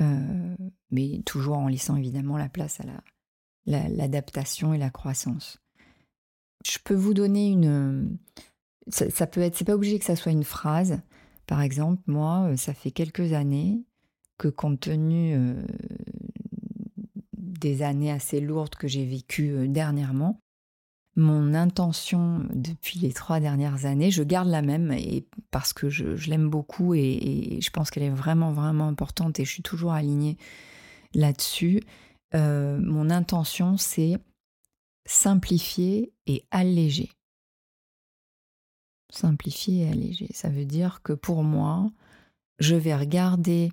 euh, 0.00 0.56
mais 0.90 1.20
toujours 1.24 1.58
en 1.58 1.68
laissant 1.68 1.94
évidemment 1.94 2.38
la 2.38 2.48
place 2.48 2.80
à 2.80 2.84
l'adaptation 3.66 4.74
et 4.74 4.78
la 4.78 4.90
croissance. 4.90 5.60
Je 6.66 6.78
peux 6.82 6.96
vous 6.96 7.14
donner 7.14 7.50
une. 7.50 8.18
Ça, 8.88 9.28
peut 9.28 9.42
être, 9.42 9.54
c'est 9.54 9.64
pas 9.64 9.76
obligé 9.76 10.00
que 10.00 10.06
ça 10.06 10.16
soit 10.16 10.32
une 10.32 10.42
phrase. 10.42 11.02
Par 11.46 11.60
exemple, 11.60 12.02
moi, 12.08 12.48
euh, 12.48 12.56
ça 12.56 12.74
fait 12.74 12.90
quelques 12.90 13.32
années 13.32 13.84
que 14.38 14.48
compte 14.48 14.80
tenu 14.80 15.36
des 17.60 17.82
années 17.82 18.10
assez 18.10 18.40
lourdes 18.40 18.74
que 18.74 18.88
j'ai 18.88 19.06
vécues 19.06 19.52
euh, 19.52 19.68
dernièrement. 19.68 20.40
Mon 21.16 21.54
intention 21.54 22.46
depuis 22.52 22.98
les 23.00 23.12
trois 23.12 23.40
dernières 23.40 23.84
années, 23.84 24.10
je 24.10 24.22
garde 24.22 24.48
la 24.48 24.62
même 24.62 24.92
et 24.92 25.26
parce 25.50 25.72
que 25.72 25.88
je, 25.88 26.30
l'aime 26.30 26.48
beaucoup 26.48 26.94
et, 26.94 27.58
je 27.60 27.70
pense 27.70 27.90
qu'elle 27.90 28.04
est 28.04 28.10
vraiment 28.10 28.52
vraiment 28.52 28.86
importante 28.86 29.40
et 29.40 29.44
je 29.44 29.50
suis 29.50 29.62
toujours 29.62 29.92
alignée 29.92 30.38
là-dessus. 31.14 31.82
Euh, 32.34 32.78
mon 32.78 33.10
intention, 33.10 33.76
c'est 33.76 34.18
simplifier 35.04 36.12
et 36.26 36.44
alléger. 36.52 37.10
Simplifier 39.12 39.82
et 39.82 39.88
alléger. 39.88 40.28
Ça 40.32 40.48
veut 40.48 40.64
dire 40.64 41.02
que 41.02 41.12
pour 41.12 41.42
moi, 41.42 41.90
je 42.60 42.76
vais 42.76 42.94
regarder 42.94 43.72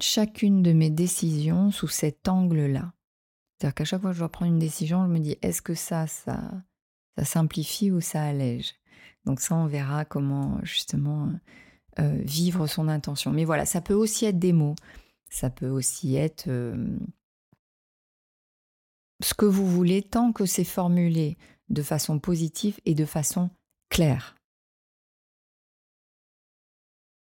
chacune 0.00 0.62
de 0.62 0.72
mes 0.72 0.90
décisions 0.90 1.70
sous 1.70 1.88
cet 1.88 2.28
angle-là. 2.28 2.92
C'est-à-dire 3.58 3.74
qu'à 3.74 3.84
chaque 3.84 4.00
fois 4.00 4.10
que 4.10 4.14
je 4.14 4.20
dois 4.20 4.28
prendre 4.28 4.52
une 4.52 4.58
décision, 4.58 5.04
je 5.04 5.10
me 5.10 5.18
dis 5.18 5.36
est-ce 5.42 5.62
que 5.62 5.74
ça, 5.74 6.06
ça, 6.06 6.52
ça 7.16 7.24
simplifie 7.24 7.90
ou 7.90 8.00
ça 8.00 8.22
allège? 8.22 8.74
Donc 9.24 9.40
ça, 9.40 9.56
on 9.56 9.66
verra 9.66 10.04
comment 10.04 10.58
justement 10.62 11.30
euh, 11.98 12.22
vivre 12.22 12.66
son 12.66 12.88
intention. 12.88 13.32
Mais 13.32 13.44
voilà, 13.44 13.66
ça 13.66 13.80
peut 13.80 13.94
aussi 13.94 14.24
être 14.24 14.38
des 14.38 14.52
mots, 14.52 14.76
ça 15.30 15.50
peut 15.50 15.68
aussi 15.68 16.14
être 16.14 16.46
euh, 16.48 16.96
ce 19.22 19.34
que 19.34 19.46
vous 19.46 19.66
voulez 19.66 20.02
tant 20.02 20.32
que 20.32 20.46
c'est 20.46 20.64
formulé 20.64 21.36
de 21.68 21.82
façon 21.82 22.18
positive 22.20 22.78
et 22.84 22.94
de 22.94 23.04
façon 23.04 23.50
claire. 23.88 24.36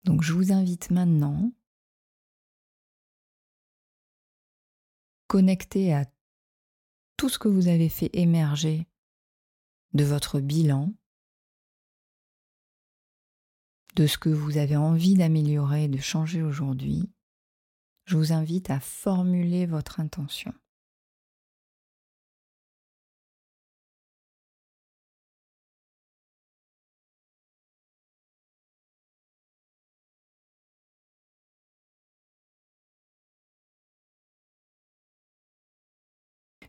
Donc 0.04 0.22
je 0.22 0.32
vous 0.32 0.52
invite 0.52 0.90
maintenant 0.90 1.52
connecté 5.26 5.94
à 5.94 6.04
tout 7.16 7.28
ce 7.28 7.38
que 7.38 7.48
vous 7.48 7.68
avez 7.68 7.88
fait 7.88 8.10
émerger 8.12 8.86
de 9.92 10.04
votre 10.04 10.40
bilan, 10.40 10.92
de 13.94 14.06
ce 14.06 14.18
que 14.18 14.28
vous 14.28 14.56
avez 14.56 14.76
envie 14.76 15.14
d'améliorer, 15.14 15.88
de 15.88 15.98
changer 15.98 16.42
aujourd'hui, 16.42 17.08
je 18.06 18.16
vous 18.16 18.32
invite 18.32 18.70
à 18.70 18.80
formuler 18.80 19.66
votre 19.66 20.00
intention. 20.00 20.52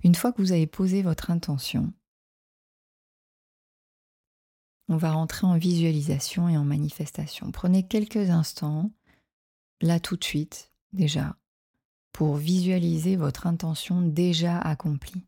Une 0.06 0.14
fois 0.14 0.32
que 0.32 0.40
vous 0.40 0.52
avez 0.52 0.68
posé 0.68 1.02
votre 1.02 1.32
intention, 1.32 1.92
on 4.88 4.98
va 4.98 5.12
rentrer 5.12 5.48
en 5.48 5.58
visualisation 5.58 6.48
et 6.48 6.58
en 6.58 6.64
manifestation. 6.64 7.52
Prenez 7.52 7.88
quelques 7.88 8.30
instants, 8.30 8.92
là 9.82 10.00
tout 10.00 10.16
de 10.16 10.24
suite, 10.24 10.72
déjà, 10.94 11.36
pour 12.12 12.36
visualiser 12.36 13.16
votre 13.16 13.48
intention 13.48 14.04
déjà 14.04 14.60
accomplie. 14.60 15.26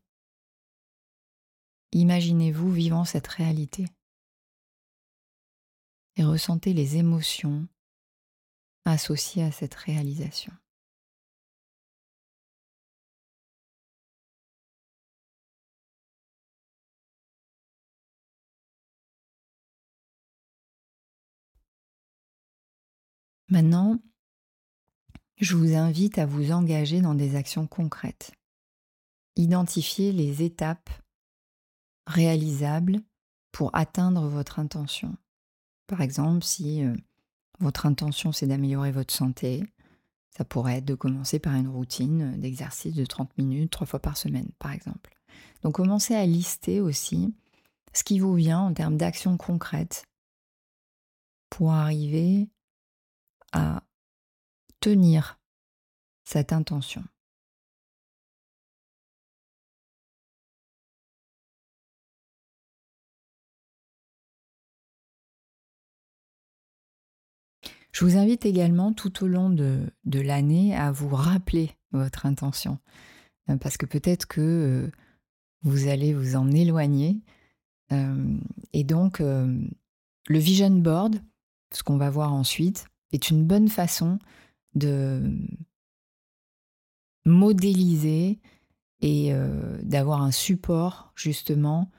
Imaginez-vous 1.90 2.70
vivant 2.70 3.04
cette 3.04 3.26
réalité 3.26 3.84
et 6.14 6.22
ressentez 6.22 6.72
les 6.72 6.98
émotions 6.98 7.66
associées 8.84 9.42
à 9.42 9.50
cette 9.50 9.74
réalisation. 9.74 10.52
Maintenant, 23.50 23.98
je 25.38 25.56
vous 25.56 25.74
invite 25.74 26.18
à 26.18 26.26
vous 26.26 26.52
engager 26.52 27.00
dans 27.00 27.14
des 27.14 27.34
actions 27.36 27.66
concrètes. 27.66 28.32
Identifiez 29.36 30.12
les 30.12 30.42
étapes 30.42 30.90
réalisables 32.06 33.00
pour 33.52 33.74
atteindre 33.74 34.26
votre 34.26 34.58
intention. 34.58 35.16
Par 35.86 36.00
exemple, 36.02 36.44
si 36.44 36.84
euh, 36.84 36.94
votre 37.60 37.86
intention 37.86 38.32
c'est 38.32 38.46
d'améliorer 38.46 38.92
votre 38.92 39.14
santé, 39.14 39.64
ça 40.30 40.44
pourrait 40.44 40.78
être 40.78 40.84
de 40.84 40.94
commencer 40.94 41.38
par 41.38 41.54
une 41.54 41.68
routine 41.68 42.38
d'exercice 42.38 42.94
de 42.94 43.04
30 43.04 43.36
minutes 43.38 43.70
trois 43.70 43.86
fois 43.86 44.00
par 44.00 44.16
semaine, 44.16 44.50
par 44.58 44.72
exemple. 44.72 45.16
Donc 45.62 45.74
commencez 45.74 46.14
à 46.14 46.26
lister 46.26 46.80
aussi 46.80 47.34
ce 47.92 48.04
qui 48.04 48.18
vous 48.18 48.34
vient 48.34 48.60
en 48.60 48.74
termes 48.74 48.96
d'actions 48.96 49.36
concrètes 49.36 50.04
pour 51.48 51.72
arriver 51.72 52.48
à 53.52 53.82
tenir 54.80 55.38
cette 56.24 56.52
intention. 56.52 57.02
Je 67.98 68.04
vous 68.04 68.16
invite 68.16 68.46
également 68.46 68.92
tout 68.92 69.24
au 69.24 69.26
long 69.26 69.50
de, 69.50 69.90
l'année 70.04 70.76
à 70.76 70.92
vous 70.92 71.08
rappeler 71.08 71.72
votre 71.90 72.26
intention, 72.26 72.78
euh, 73.50 73.56
parce 73.56 73.76
que 73.76 73.86
peut-être 73.86 74.26
que 74.26 74.40
euh, 74.40 74.92
vous 75.62 75.88
allez 75.88 76.14
vous 76.14 76.36
en 76.36 76.48
éloigner. 76.52 77.20
Euh, 77.90 78.38
et 78.72 78.84
donc, 78.84 79.18
le 79.18 80.38
vision 80.38 80.70
board, 80.70 81.16
ce 81.74 81.82
qu'on 81.82 81.96
va 81.96 82.08
voir 82.08 82.32
ensuite, 82.32 82.86
est 83.12 83.30
une 83.30 83.44
bonne 83.44 83.68
façon 83.68 84.18
de 84.74 85.22
modéliser 87.24 88.40
et 89.00 89.32
d'avoir 89.82 90.22
un 90.22 90.30
support 90.30 91.12
justement 91.14 91.90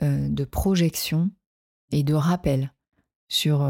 de 0.00 0.44
projection 0.44 1.30
et 1.90 2.02
de 2.02 2.14
rappel 2.14 2.72
sur 3.28 3.66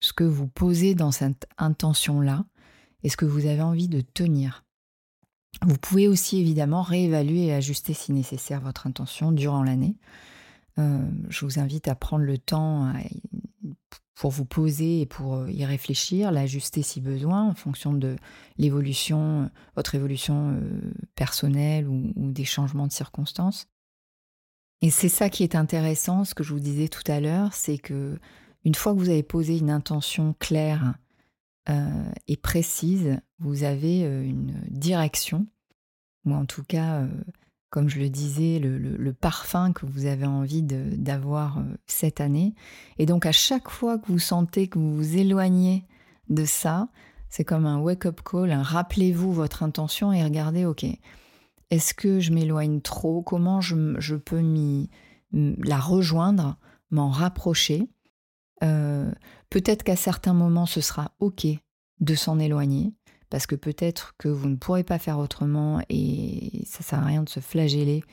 ce 0.00 0.12
que 0.12 0.24
vous 0.24 0.48
posez 0.48 0.94
dans 0.94 1.12
cette 1.12 1.46
intention-là 1.58 2.44
et 3.02 3.08
ce 3.08 3.16
que 3.16 3.24
vous 3.24 3.46
avez 3.46 3.62
envie 3.62 3.88
de 3.88 4.00
tenir. 4.00 4.64
Vous 5.64 5.76
pouvez 5.76 6.08
aussi 6.08 6.38
évidemment 6.38 6.82
réévaluer 6.82 7.46
et 7.46 7.54
ajuster 7.54 7.94
si 7.94 8.12
nécessaire 8.12 8.60
votre 8.60 8.86
intention 8.86 9.32
durant 9.32 9.62
l'année. 9.62 9.96
Euh, 10.78 10.98
je 11.28 11.44
vous 11.44 11.58
invite 11.58 11.88
à 11.88 11.94
prendre 11.94 12.24
le 12.24 12.38
temps 12.38 12.92
pour 14.14 14.30
vous 14.30 14.44
poser 14.44 15.00
et 15.00 15.06
pour 15.06 15.36
euh, 15.36 15.50
y 15.50 15.64
réfléchir, 15.64 16.32
l'ajuster 16.32 16.82
si 16.82 17.00
besoin 17.00 17.48
en 17.48 17.54
fonction 17.54 17.92
de 17.92 18.16
l'évolution, 18.58 19.50
votre 19.74 19.94
évolution 19.94 20.52
euh, 20.52 20.92
personnelle 21.14 21.88
ou, 21.88 22.12
des 22.16 22.44
changements 22.44 22.86
de 22.86 22.92
circonstances. 22.92 23.68
Et 24.82 24.90
c'est 24.90 25.08
ça 25.08 25.30
qui 25.30 25.44
est 25.44 25.54
intéressant, 25.54 26.24
ce 26.24 26.34
que 26.34 26.42
je 26.42 26.52
vous 26.52 26.60
disais 26.60 26.88
tout 26.88 27.10
à 27.10 27.20
l'heure, 27.20 27.54
c'est 27.54 27.78
que 27.78 28.18
une 28.64 28.74
fois 28.74 28.92
que 28.92 28.98
vous 28.98 29.08
avez 29.08 29.22
posé 29.22 29.58
une 29.58 29.70
intention 29.70 30.34
claire 30.38 30.94
euh, 31.68 32.12
et 32.26 32.36
précise, 32.36 33.20
vous 33.38 33.64
avez 33.64 34.04
euh, 34.04 34.24
une 34.24 34.60
direction, 34.68 35.46
ou 36.24 36.34
en 36.34 36.44
tout 36.44 36.64
cas, 36.64 37.02
euh, 37.02 37.08
comme 37.72 37.88
je 37.88 37.98
le 37.98 38.10
disais, 38.10 38.58
le, 38.58 39.12
parfum 39.14 39.72
que 39.72 39.86
vous 39.86 40.04
avez 40.04 40.26
envie 40.26 40.62
d'avoir 40.62 41.58
cette 41.86 42.20
année. 42.20 42.54
Et 42.98 43.06
donc 43.06 43.24
à 43.24 43.32
chaque 43.32 43.70
fois 43.70 43.98
que 43.98 44.12
vous 44.12 44.18
sentez 44.18 44.68
que 44.68 44.78
vous 44.78 44.94
vous 44.94 45.16
éloignez 45.16 45.86
de 46.28 46.44
ça, 46.44 46.88
c'est 47.30 47.44
comme 47.44 47.64
un 47.64 47.78
wake-up 47.78 48.20
call, 48.30 48.52
rappelez-vous 48.52 49.32
votre 49.32 49.62
intention 49.62 50.12
et 50.12 50.22
regardez, 50.22 50.66
ok, 50.66 50.84
est-ce 51.70 51.94
que 51.94 52.20
je 52.20 52.32
m'éloigne 52.32 52.82
trop? 52.82 53.22
Comment 53.22 53.62
je, 53.62 54.16
peux 54.16 54.42
la 55.32 55.78
rejoindre, 55.78 56.58
m'en 56.90 57.08
rapprocher? 57.08 57.88
Euh, 58.62 59.10
peut-être 59.48 59.82
qu'à 59.82 59.96
certains 59.96 60.34
moments, 60.34 60.66
ce 60.66 60.82
sera 60.82 61.12
OK 61.20 61.46
de 62.00 62.14
s'en 62.14 62.38
éloigner, 62.38 62.92
parce 63.32 63.46
que 63.46 63.54
peut-être 63.54 64.14
que 64.18 64.28
vous 64.28 64.48
ne 64.50 64.56
pourrez 64.56 64.84
pas 64.84 64.98
faire 64.98 65.18
autrement 65.18 65.80
et 65.88 66.62
ça 66.66 66.82
sert 66.82 66.98
à 66.98 67.06
rien 67.06 67.22
de 67.22 67.30
se 67.30 67.40
flageller, 67.40 68.04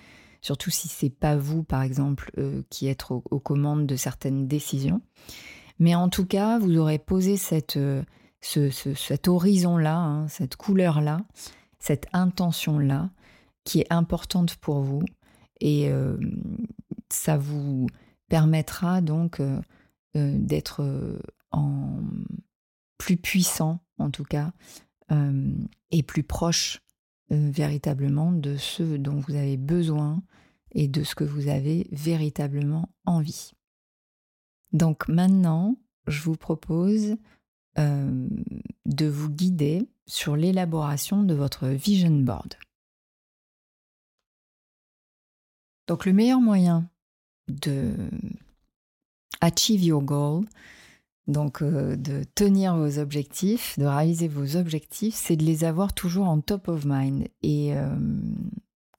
surtout 0.41 0.69
si 0.69 0.87
c'est 0.87 1.09
pas 1.09 1.35
vous, 1.35 1.61
par 1.63 1.81
exemple, 1.83 2.31
euh, 2.37 2.63
qui 2.69 2.87
êtes 2.87 3.03
aux, 3.11 3.39
commandes 3.39 3.85
de 3.85 3.97
certaines 3.97 4.47
décisions. 4.47 5.01
Mais 5.77 5.93
en 5.93 6.07
tout 6.07 6.25
cas, 6.25 6.57
vous 6.57 6.77
aurez 6.77 6.99
posé 6.99 7.35
cette, 7.35 7.75
euh, 7.75 8.01
cet 8.41 9.27
horizon-là, 9.27 9.97
hein, 9.97 10.27
cette 10.29 10.55
couleur-là, 10.55 11.19
cette 11.79 12.07
intention-là, 12.13 13.09
qui 13.65 13.81
est 13.81 13.91
importante 13.91 14.55
pour 14.55 14.79
vous. 14.79 15.03
Et 15.59 15.91
ça 17.09 17.37
vous 17.37 17.87
permettra 18.29 19.01
donc 19.01 19.41
euh, 20.15 20.33
d'être 20.39 20.81
euh, 20.81 21.19
en 21.51 21.99
plus 22.97 23.15
puissant 23.15 23.79
en 23.99 24.09
tout 24.09 24.23
cas 24.23 24.53
euh, 25.11 25.51
et 25.91 26.03
plus 26.03 26.23
proche 26.23 26.81
véritablement 27.31 28.31
de 28.31 28.57
ce 28.57 28.81
dont 28.81 29.19
vous 29.19 29.35
avez 29.35 29.55
besoin 29.55 30.23
et 30.71 30.87
de 30.87 31.03
ce 31.03 31.13
que 31.13 31.23
vous 31.23 31.47
avez 31.47 31.87
véritablement 31.91 32.89
envie. 33.05 33.51
Donc 34.73 35.07
maintenant, 35.07 35.77
je 36.07 36.23
vous 36.23 36.35
propose 36.35 37.17
de 37.77 39.05
vous 39.05 39.29
guider 39.29 39.87
sur 40.07 40.35
l'élaboration 40.35 41.21
de 41.21 41.35
votre 41.35 41.67
vision 41.67 42.09
board. 42.09 42.55
Donc 45.87 46.05
le 46.05 46.13
meilleur 46.13 46.41
moyen 46.41 46.89
de 47.47 47.93
achieve 49.41 49.83
your 49.83 50.03
goal, 50.03 50.45
donc 51.29 51.61
euh, 51.61 51.95
de 51.95 52.23
tenir 52.35 52.75
vos 52.75 52.97
objectifs, 52.97 53.77
de 53.77 53.85
réaliser 53.85 54.27
vos 54.27 54.57
objectifs, 54.57 55.13
c'est 55.13 55.35
de 55.35 55.45
les 55.45 55.63
avoir 55.63 55.93
toujours 55.93 56.27
en 56.27 56.41
top 56.41 56.67
of 56.67 56.85
mind. 56.85 57.27
Et 57.43 57.77
euh, 57.77 57.95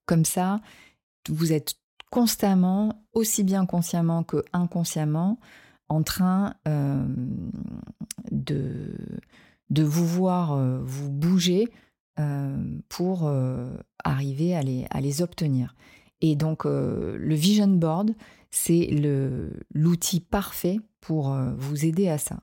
comme 0.07 0.25
ça, 0.25 0.61
vous 1.29 1.53
êtes 1.53 1.75
constamment, 2.11 3.05
aussi 3.13 3.43
bien 3.43 3.67
consciemment 3.67 4.23
que 4.23 4.45
inconsciemment, 4.53 5.39
en 5.89 6.05
train 6.05 6.55
euh, 6.69 7.05
de, 8.31 8.95
de 9.71 9.83
vous 9.83 10.07
voir 10.07 10.57
vous 10.83 11.11
bouger 11.11 11.69
pour 12.91 13.33
arriver 14.05 14.55
à 14.55 14.63
les, 14.63 14.87
à 14.91 15.01
les 15.01 15.23
obtenir. 15.23 15.75
Et 16.21 16.37
donc 16.37 16.67
le 16.67 17.35
vision 17.35 17.67
board, 17.67 18.11
c'est 18.51 18.91
l'outil 19.73 20.21
parfait 20.21 20.81
pour 21.01 21.33
euh, 21.33 21.51
vous 21.57 21.85
aider 21.85 22.09
à 22.09 22.19
ça. 22.19 22.39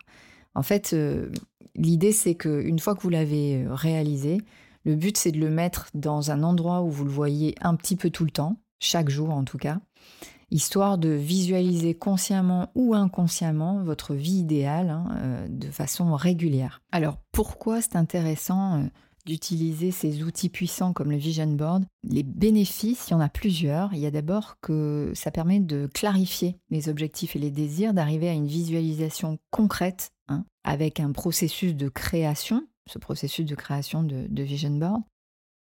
En 0.56 0.64
fait, 0.64 0.92
euh, 0.94 1.30
l'idée 1.76 2.12
c'est 2.12 2.36
qu'une 2.36 2.80
fois 2.80 2.96
que 2.96 3.02
vous 3.02 3.10
l'avez 3.10 3.64
euh, 3.64 3.74
réalisé, 3.74 4.42
le 4.86 4.96
but 4.96 5.18
c'est 5.18 5.32
de 5.32 5.40
le 5.40 5.50
mettre 5.50 5.88
dans 5.94 6.32
un 6.32 6.44
endroit 6.44 6.82
où 6.82 6.90
vous 6.90 7.06
le 7.06 7.12
voyez 7.12 7.56
un 7.62 7.76
petit 7.76 7.96
peu 7.96 8.10
tout 8.10 8.26
le 8.26 8.32
temps, 8.32 8.58
chaque 8.80 9.10
jour 9.10 9.30
en 9.32 9.44
tout 9.44 9.58
cas, 9.58 9.80
histoire 10.50 10.98
de 10.98 11.10
visualiser 11.10 11.94
consciemment 11.94 12.72
ou 12.74 12.94
inconsciemment 12.94 13.84
votre 13.84 14.14
vie 14.14 14.40
idéale 14.40 14.90
hein, 14.90 15.46
de 15.50 15.70
façon 15.70 16.16
régulière. 16.16 16.82
Alors 16.94 17.18
pourquoi 17.34 17.82
c'est 17.82 17.98
intéressant 17.98 18.88
d'utiliser 19.28 19.92
ces 19.92 20.24
outils 20.24 20.50
puissants 20.50 20.94
comme 20.94 21.12
le 21.12 21.18
Vision 21.18 21.48
Board. 21.48 21.84
Les 22.04 22.24
bénéfices, 22.24 23.08
il 23.08 23.12
y 23.12 23.14
en 23.14 23.20
a 23.20 23.30
plusieurs. 23.30 23.94
Il 23.94 24.00
y 24.00 24.06
a 24.06 24.12
d'abord 24.12 24.56
que 24.62 25.12
ça 25.14 25.32
permet 25.32 25.60
de 25.60 25.88
clarifier 25.94 26.58
les 26.70 26.88
objectifs 26.88 27.36
et 27.36 27.40
les 27.40 27.52
désirs, 27.52 27.94
d'arriver 27.94 28.30
à 28.30 28.34
une 28.34 28.48
visualisation 28.48 29.38
concrète 29.52 30.12
hein, 30.30 30.46
avec 30.64 31.02
un 31.02 31.12
processus 31.12 31.76
de 31.76 31.90
création, 31.90 32.66
ce 32.90 33.00
processus 33.00 33.46
de 33.46 33.56
création 33.56 34.02
de, 34.02 34.44
Vision 34.44 34.72
Board. 34.72 35.02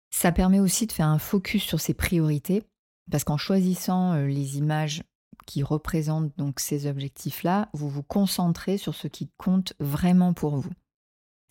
Ça 0.09 0.31
permet 0.31 0.59
aussi 0.59 0.87
de 0.87 0.91
faire 0.91 1.07
un 1.07 1.19
focus 1.19 1.63
sur 1.63 1.79
ses 1.79 1.93
priorités, 1.93 2.63
parce 3.11 3.23
qu'en 3.23 3.37
choisissant 3.37 4.13
euh, 4.13 4.25
les 4.25 4.57
images 4.57 5.03
qui 5.45 5.61
représentent 5.61 6.35
donc 6.37 6.59
ces 6.59 6.87
objectifs-là, 6.87 7.69
vous 7.73 7.89
vous 7.89 8.03
concentrez 8.03 8.77
sur 8.77 8.95
ce 8.95 9.07
qui 9.07 9.29
compte 9.37 9.73
vraiment 9.79 10.33
pour 10.33 10.55
vous. 10.57 10.71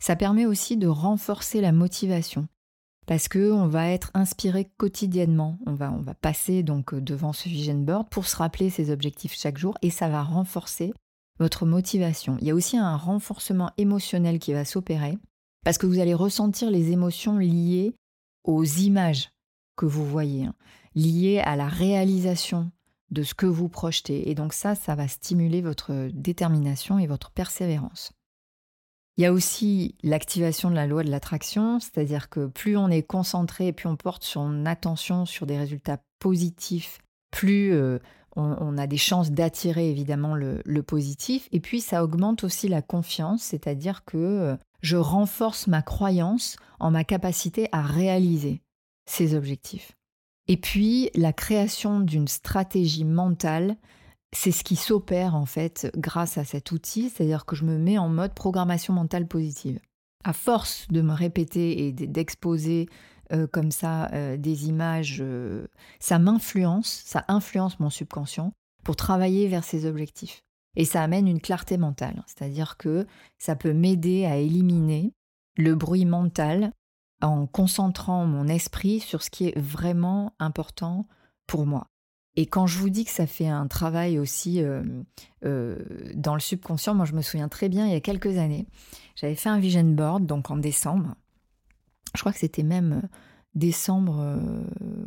Ça 0.02 0.16
permet 0.16 0.46
aussi 0.46 0.76
de 0.76 0.88
renforcer 0.88 1.60
la 1.60 1.70
motivation 1.70 2.48
parce 3.06 3.28
que 3.28 3.52
on 3.52 3.68
va 3.68 3.88
être 3.88 4.10
inspiré 4.14 4.68
quotidiennement. 4.76 5.60
On 5.64 5.74
va, 5.74 5.92
passer 6.20 6.64
donc 6.64 6.96
devant 6.96 7.32
ce 7.32 7.48
vision 7.48 7.78
board 7.78 8.08
pour 8.08 8.26
se 8.26 8.34
rappeler 8.34 8.68
ses 8.68 8.90
objectifs 8.90 9.32
chaque 9.32 9.58
jour 9.58 9.78
et 9.80 9.90
ça 9.90 10.08
va 10.08 10.24
renforcer 10.24 10.92
votre 11.38 11.66
motivation. 11.66 12.36
Il 12.40 12.48
y 12.48 12.50
a 12.50 12.54
aussi 12.56 12.76
un 12.76 12.96
renforcement 12.96 13.70
émotionnel 13.78 14.40
qui 14.40 14.52
va 14.52 14.64
s'opérer 14.64 15.18
parce 15.64 15.78
que 15.78 15.86
vous 15.86 16.00
allez 16.00 16.14
ressentir 16.14 16.72
les 16.72 16.90
émotions 16.90 17.38
liées 17.38 17.94
aux 18.42 18.64
images 18.64 19.30
que 19.76 19.86
vous 19.86 20.04
voyez, 20.04 20.46
hein, 20.46 20.54
liées 20.96 21.38
à 21.38 21.54
la 21.54 21.68
réalisation 21.68 22.72
de 23.12 23.22
ce 23.22 23.34
que 23.34 23.46
vous 23.46 23.68
projetez. 23.68 24.28
Et 24.28 24.34
donc 24.34 24.52
ça, 24.52 24.74
ça 24.74 24.96
va 24.96 25.06
stimuler 25.06 25.62
votre 25.62 26.10
détermination 26.12 26.98
et 26.98 27.06
votre 27.06 27.30
persévérance. 27.30 28.12
Il 29.16 29.25
y 29.25 29.27
a 29.27 29.33
aussi 29.33 29.94
l'activation 30.03 30.70
de 30.70 30.75
la 30.75 30.87
loi 30.87 31.03
de 31.03 31.11
l'attraction, 31.11 31.81
c'est-à-dire 31.81 32.31
que 32.31 32.46
plus 32.46 32.77
on 32.77 32.88
est 32.88 33.03
concentré 33.03 33.66
et 33.68 33.72
plus 33.72 33.88
on 33.88 33.96
porte 33.96 34.25
son 34.25 34.64
attention 34.64 35.27
sur 35.27 35.46
des 35.46 35.59
résultats 35.59 35.98
positifs, 36.18 36.98
plus 37.31 37.75
euh, 37.75 37.98
on, 38.37 38.79
a 38.79 38.87
des 38.87 38.96
chances 38.96 39.31
d'attirer 39.31 39.90
évidemment 39.90 40.35
le, 40.35 40.83
positif. 40.83 41.48
Et 41.53 41.61
puis 41.61 41.81
ça 41.81 42.03
augmente 42.03 42.44
aussi 42.44 42.68
la 42.68 42.81
confiance, 42.81 43.42
c'est-à-dire 43.42 44.05
que 44.05 44.16
euh, 44.16 44.57
je 44.81 44.96
renforce 44.96 45.66
ma 45.66 45.83
croyance 45.83 46.57
en 46.81 46.90
ma 46.90 47.05
capacité 47.05 47.68
à 47.72 47.83
réaliser 47.83 48.62
ces 49.05 49.35
objectifs. 49.35 49.92
Et 50.48 50.57
puis 50.57 51.11
la 51.14 51.33
création 51.33 52.01
d'une 52.01 52.29
stratégie 52.29 53.05
mentale 53.05 53.77
c'est 54.34 54.52
ce 54.52 54.64
qui 54.64 54.76
s'opère 54.76 55.34
en 55.34 55.46
fait 55.46 55.90
grâce 55.96 56.38
à 56.38 56.44
cet 56.44 56.72
outil, 56.72 57.10
c'est-à-dire 57.10 57.44
que 57.44 57.54
je 57.54 57.64
me 57.64 57.78
mets 57.78 57.98
en 57.98 58.08
mode 58.08 58.34
programmation 58.34 58.94
mentale 58.94 59.26
positive. 59.26 59.78
À 60.24 60.32
force 60.32 60.86
de 60.88 61.02
me 61.02 61.12
répéter 61.12 61.86
et 61.86 61.92
d'exposer 61.92 62.88
euh, 63.32 63.46
comme 63.46 63.70
ça 63.70 64.10
euh, 64.12 64.36
des 64.36 64.68
images, 64.68 65.18
euh, 65.20 65.66
ça 66.00 66.18
m'influence, 66.18 67.02
ça 67.04 67.24
influence 67.28 67.78
mon 67.80 67.90
subconscient 67.90 68.52
pour 68.84 68.96
travailler 68.96 69.48
vers 69.48 69.64
ces 69.64 69.86
objectifs. 69.86 70.42
Et 70.76 70.84
ça 70.84 71.02
amène 71.02 71.28
une 71.28 71.40
clarté 71.40 71.76
mentale, 71.76 72.24
c'est-à-dire 72.26 72.76
que 72.78 73.06
ça 73.38 73.56
peut 73.56 73.74
m'aider 73.74 74.24
à 74.24 74.36
éliminer 74.36 75.12
le 75.56 75.74
bruit 75.74 76.06
mental 76.06 76.72
en 77.20 77.46
concentrant 77.46 78.24
mon 78.24 78.48
esprit 78.48 79.00
sur 79.00 79.22
ce 79.22 79.30
qui 79.30 79.48
est 79.48 79.58
vraiment 79.58 80.34
important 80.38 81.06
pour 81.46 81.66
moi. 81.66 81.91
Et 82.36 82.46
quand 82.46 82.66
je 82.66 82.78
vous 82.78 82.88
dis 82.88 83.04
que 83.04 83.10
ça 83.10 83.26
fait 83.26 83.48
un 83.48 83.66
travail 83.66 84.18
aussi 84.18 84.62
euh, 84.62 84.82
euh, 85.44 85.78
dans 86.14 86.34
le 86.34 86.40
subconscient, 86.40 86.94
moi 86.94 87.04
je 87.04 87.12
me 87.12 87.20
souviens 87.20 87.48
très 87.48 87.68
bien, 87.68 87.86
il 87.86 87.92
y 87.92 87.96
a 87.96 88.00
quelques 88.00 88.38
années, 88.38 88.66
j'avais 89.16 89.34
fait 89.34 89.50
un 89.50 89.58
vision 89.58 89.84
board, 89.84 90.24
donc 90.24 90.50
en 90.50 90.56
décembre. 90.56 91.14
Je 92.14 92.20
crois 92.20 92.32
que 92.32 92.38
c'était 92.38 92.62
même 92.62 93.02
euh, 93.04 93.08
décembre, 93.54 94.38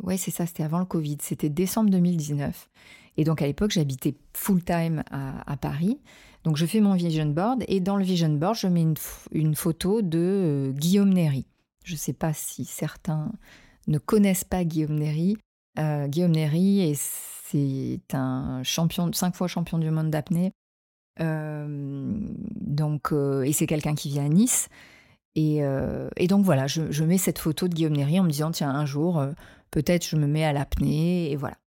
ouais 0.02 0.16
c'est 0.16 0.30
ça, 0.30 0.46
c'était 0.46 0.62
avant 0.62 0.78
le 0.78 0.84
Covid, 0.84 1.18
c'était 1.20 1.48
décembre 1.48 1.90
2019. 1.90 2.68
Et 3.16 3.24
donc 3.24 3.42
à 3.42 3.46
l'époque 3.46 3.72
j'habitais 3.72 4.14
full 4.34 4.62
time 4.62 5.02
à, 5.10 5.56
Paris. 5.56 5.98
Donc 6.44 6.56
je 6.56 6.64
fais 6.64 6.80
mon 6.80 6.94
vision 6.94 7.26
board 7.26 7.64
et 7.66 7.80
dans 7.80 7.96
le 7.96 8.04
vision 8.04 8.28
board 8.28 8.54
je 8.54 8.68
mets 8.68 8.82
une, 8.82 8.94
une 9.32 9.56
photo 9.56 10.00
de 10.00 10.72
Guillaume 10.76 11.12
Néry. 11.12 11.44
Je 11.82 11.94
ne 11.94 11.98
sais 11.98 12.12
pas 12.12 12.32
si 12.32 12.64
certains 12.64 13.32
ne 13.88 13.98
connaissent 13.98 14.44
pas 14.44 14.64
Guillaume 14.64 14.96
Néry. 14.96 15.36
Euh, 15.78 16.06
Guillaume 16.08 16.32
Néry, 16.32 16.94
c'est 16.96 18.00
un 18.12 18.62
champion, 18.62 19.12
cinq 19.12 19.34
fois 19.34 19.48
champion 19.48 19.78
du 19.78 19.90
monde 19.90 20.10
d'apnée. 20.10 20.52
Euh, 21.20 22.18
donc, 22.54 23.12
euh, 23.12 23.42
et 23.42 23.52
c'est 23.52 23.66
quelqu'un 23.66 23.94
qui 23.94 24.10
vit 24.10 24.20
à 24.20 24.28
Nice. 24.28 24.68
Et, 25.34 25.60
donc 26.28 26.44
voilà, 26.44 26.66
je, 26.66 27.04
mets 27.04 27.18
cette 27.18 27.38
photo 27.38 27.68
de 27.68 27.74
Guillaume 27.74 27.92
Néry 27.92 28.18
en 28.18 28.24
me 28.24 28.30
disant 28.30 28.50
tiens, 28.52 28.70
un 28.70 28.86
jour, 28.86 29.22
peut-être 29.70 30.06
je 30.06 30.16
me 30.16 30.26
mets 30.26 30.44
à 30.44 30.54
l'apnée, 30.54 31.30
et 31.30 31.36
voilà. 31.36 31.58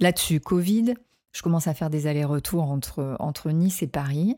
Là-dessus, 0.00 0.40
Covid, 0.40 0.94
je 1.32 1.42
commence 1.42 1.66
à 1.66 1.74
faire 1.74 1.90
des 1.90 2.06
allers-retours 2.06 2.62
entre, 2.62 3.16
entre 3.18 3.50
Nice 3.50 3.82
et 3.82 3.88
Paris. 3.88 4.36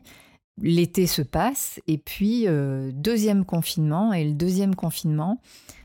L'été 0.61 1.07
se 1.07 1.21
passe, 1.21 1.79
et 1.87 1.97
puis 1.97 2.45
deuxième 2.91 3.45
confinement, 3.45 4.11
et 4.11 4.25
le 4.25 4.33
deuxième 4.33 4.75
confinement, 4.75 5.39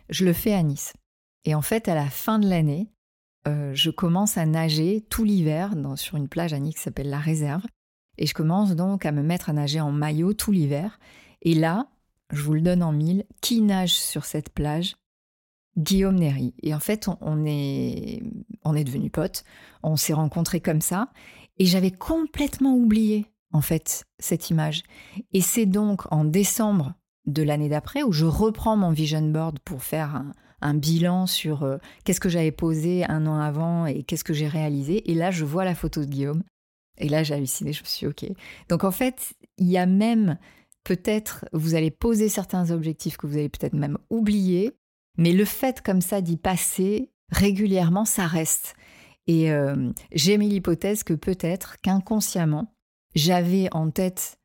je 0.08 0.24
le 0.24 0.32
fais 0.32 0.52
à 0.52 0.64
Nice. 0.64 0.92
Et 1.44 1.54
en 1.54 1.62
fait, 1.62 1.86
à 1.86 1.94
la 1.94 2.10
fin 2.10 2.40
de 2.40 2.48
l'année, 2.48 2.88
euh, 3.46 3.72
je 3.74 3.90
commence 3.90 4.38
à 4.38 4.46
nager 4.46 5.06
tout 5.08 5.24
l'hiver 5.24 5.74
sur 5.96 6.16
une 6.16 6.28
plage 6.28 6.52
à 6.52 6.58
Nice 6.58 6.76
qui 6.76 6.82
s'appelle 6.82 7.10
la 7.10 7.18
Réserve. 7.18 7.64
Et 8.18 8.26
je 8.26 8.34
commence 8.34 8.74
donc 8.74 9.06
à 9.06 9.12
me 9.12 9.22
mettre 9.22 9.50
à 9.50 9.52
nager 9.52 9.80
en 9.80 9.92
maillot 9.92 10.32
tout 10.32 10.52
l'hiver. 10.52 10.98
Et 11.42 11.54
là, 11.54 11.88
je 12.32 12.42
vous 12.42 12.54
le 12.54 12.60
donne 12.60 12.82
en 12.82 12.92
mille, 12.92 13.24
qui 13.40 13.60
nage 13.60 13.94
sur 13.94 14.24
cette 14.24 14.50
plage? 14.50 14.96
Guillaume 15.76 16.16
Néry. 16.16 16.54
Et 16.62 16.74
en 16.74 16.80
fait, 16.80 17.08
on, 17.20 17.44
est, 17.44 18.22
on 18.64 18.74
est 18.74 18.84
devenus 18.84 19.12
potes. 19.12 19.44
On 19.82 19.96
s'est 19.96 20.14
rencontrés 20.14 20.60
comme 20.60 20.80
ça. 20.80 21.10
Et 21.58 21.66
j'avais 21.66 21.90
complètement 21.90 22.74
oublié, 22.74 23.26
en 23.52 23.60
fait, 23.60 24.04
cette 24.18 24.48
image. 24.48 24.82
Et 25.32 25.42
c'est 25.42 25.66
donc 25.66 26.10
en 26.10 26.24
décembre 26.24 26.94
de 27.26 27.42
l'année 27.42 27.68
d'après 27.68 28.02
où 28.02 28.12
je 28.12 28.24
reprends 28.24 28.76
mon 28.76 28.90
vision 28.90 29.20
board 29.20 29.58
pour 29.60 29.82
faire 29.82 30.14
un, 30.14 30.32
un 30.60 30.74
bilan 30.74 31.26
sur 31.26 31.62
euh, 31.62 31.78
qu'est-ce 32.04 32.20
que 32.20 32.28
j'avais 32.28 32.52
posé 32.52 33.04
un 33.04 33.26
an 33.26 33.38
avant 33.38 33.86
et 33.86 34.02
qu'est-ce 34.02 34.24
que 34.24 34.34
j'ai 34.34 34.48
réalisé. 34.48 35.10
Et 35.10 35.14
là, 35.14 35.30
je 35.30 35.44
vois 35.44 35.64
la 35.64 35.74
photo 35.74 36.00
de 36.00 36.06
Guillaume. 36.06 36.42
Et 36.98 37.08
là, 37.08 37.22
j'ai 37.22 37.34
halluciné, 37.34 37.72
je 37.72 37.82
me 37.82 37.86
suis 37.86 38.06
OK. 38.06 38.24
Donc 38.68 38.84
en 38.84 38.90
fait, 38.90 39.34
il 39.58 39.68
y 39.68 39.76
a 39.76 39.86
même 39.86 40.38
peut-être, 40.84 41.44
vous 41.52 41.74
allez 41.74 41.90
poser 41.90 42.28
certains 42.28 42.70
objectifs 42.70 43.16
que 43.16 43.26
vous 43.26 43.36
allez 43.36 43.48
peut-être 43.48 43.74
même 43.74 43.98
oublier, 44.08 44.72
mais 45.18 45.32
le 45.32 45.44
fait 45.44 45.82
comme 45.82 46.00
ça 46.00 46.20
d'y 46.20 46.36
passer 46.36 47.10
régulièrement, 47.30 48.04
ça 48.04 48.26
reste. 48.26 48.76
Et 49.26 49.50
euh, 49.50 49.90
j'ai 50.12 50.38
mis 50.38 50.48
l'hypothèse 50.48 51.02
que 51.02 51.14
peut-être 51.14 51.80
qu'inconsciemment, 51.80 52.72
j'avais 53.14 53.68
en 53.72 53.90
tête 53.90 54.38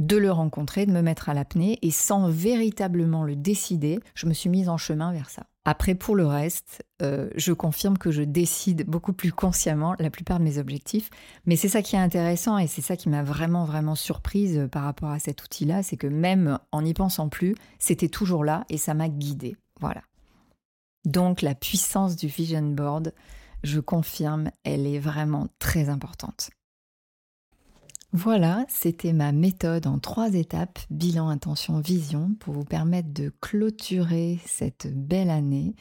de 0.00 0.16
le 0.16 0.32
rencontrer, 0.32 0.86
de 0.86 0.92
me 0.92 1.02
mettre 1.02 1.28
à 1.28 1.34
l'apnée, 1.34 1.78
et 1.82 1.90
sans 1.90 2.28
véritablement 2.28 3.22
le 3.22 3.36
décider, 3.36 4.00
je 4.14 4.26
me 4.26 4.32
suis 4.32 4.48
mise 4.48 4.68
en 4.68 4.78
chemin 4.78 5.12
vers 5.12 5.28
ça. 5.28 5.44
Après, 5.66 5.94
pour 5.94 6.16
le 6.16 6.26
reste, 6.26 6.82
euh, 7.02 7.28
je 7.36 7.52
confirme 7.52 7.98
que 7.98 8.10
je 8.10 8.22
décide 8.22 8.86
beaucoup 8.86 9.12
plus 9.12 9.30
consciemment 9.30 9.94
la 9.98 10.08
plupart 10.08 10.38
de 10.38 10.44
mes 10.44 10.56
objectifs. 10.56 11.10
Mais 11.44 11.54
c'est 11.54 11.68
ça 11.68 11.82
qui 11.82 11.96
est 11.96 12.00
intéressant 12.00 12.56
et 12.56 12.66
c'est 12.66 12.80
ça 12.80 12.96
qui 12.96 13.10
m'a 13.10 13.22
vraiment, 13.22 13.66
vraiment 13.66 13.94
surprise 13.94 14.56
euh, 14.56 14.68
par 14.68 14.84
rapport 14.84 15.10
à 15.10 15.18
cet 15.18 15.44
outil-là. 15.44 15.82
C'est 15.82 15.98
que 15.98 16.06
même 16.06 16.58
en 16.72 16.80
n'y 16.80 16.94
pensant 16.94 17.28
plus, 17.28 17.54
c'était 17.78 18.08
toujours 18.08 18.42
là 18.42 18.64
et 18.70 18.78
ça 18.78 18.94
m'a 18.94 19.10
guidée. 19.10 19.54
Voilà. 19.80 20.00
Donc, 21.04 21.42
la 21.42 21.54
puissance 21.54 22.16
du 22.16 22.26
Vision 22.26 22.62
Board, 22.62 23.12
je 23.62 23.80
confirme, 23.80 24.50
elle 24.64 24.86
est 24.86 24.98
vraiment 24.98 25.48
très 25.58 25.90
importante. 25.90 26.50
Voilà, 28.12 28.64
c'était 28.68 29.12
ma 29.12 29.30
méthode 29.30 29.86
en 29.86 30.00
trois 30.00 30.34
étapes, 30.34 30.80
bilan, 30.90 31.28
intention, 31.28 31.78
vision, 31.78 32.34
pour 32.40 32.54
vous 32.54 32.64
permettre 32.64 33.12
de 33.12 33.32
clôturer 33.40 34.40
cette 34.46 34.88
belle 34.92 35.30
année 35.30 35.76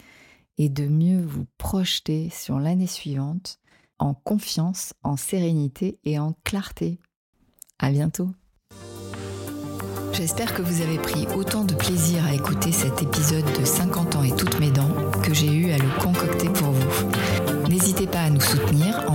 et 0.59 0.69
de 0.69 0.87
mieux 0.87 1.21
vous 1.21 1.47
projeter 1.57 2.29
sur 2.29 2.59
l'année 2.59 2.87
suivante 2.87 3.59
en 3.97 4.13
confiance, 4.13 4.93
en 5.03 5.17
sérénité 5.17 5.99
et 6.03 6.19
en 6.19 6.35
clarté. 6.43 6.99
À 7.79 7.91
bientôt. 7.91 8.29
J'espère 10.13 10.53
que 10.53 10.61
vous 10.61 10.81
avez 10.81 10.97
pris 10.97 11.27
autant 11.35 11.63
de 11.63 11.73
plaisir 11.73 12.25
à 12.25 12.33
écouter 12.33 12.71
cet 12.71 13.01
épisode 13.01 13.45
de 13.57 13.63
50 13.63 14.17
ans 14.17 14.23
et 14.23 14.35
toutes 14.35 14.59
mes 14.59 14.69
dents 14.69 14.93
que 15.23 15.33
j'ai 15.33 15.51
eu 15.51 15.71
à 15.71 15.77
le 15.77 15.89
concocter 16.01 16.49
pour 16.49 16.71
vous. 16.71 17.11
N'hésitez 17.69 18.05
pas 18.05 18.23
à 18.23 18.29
nous 18.29 18.41
soutenir 18.41 19.05
en 19.07 19.13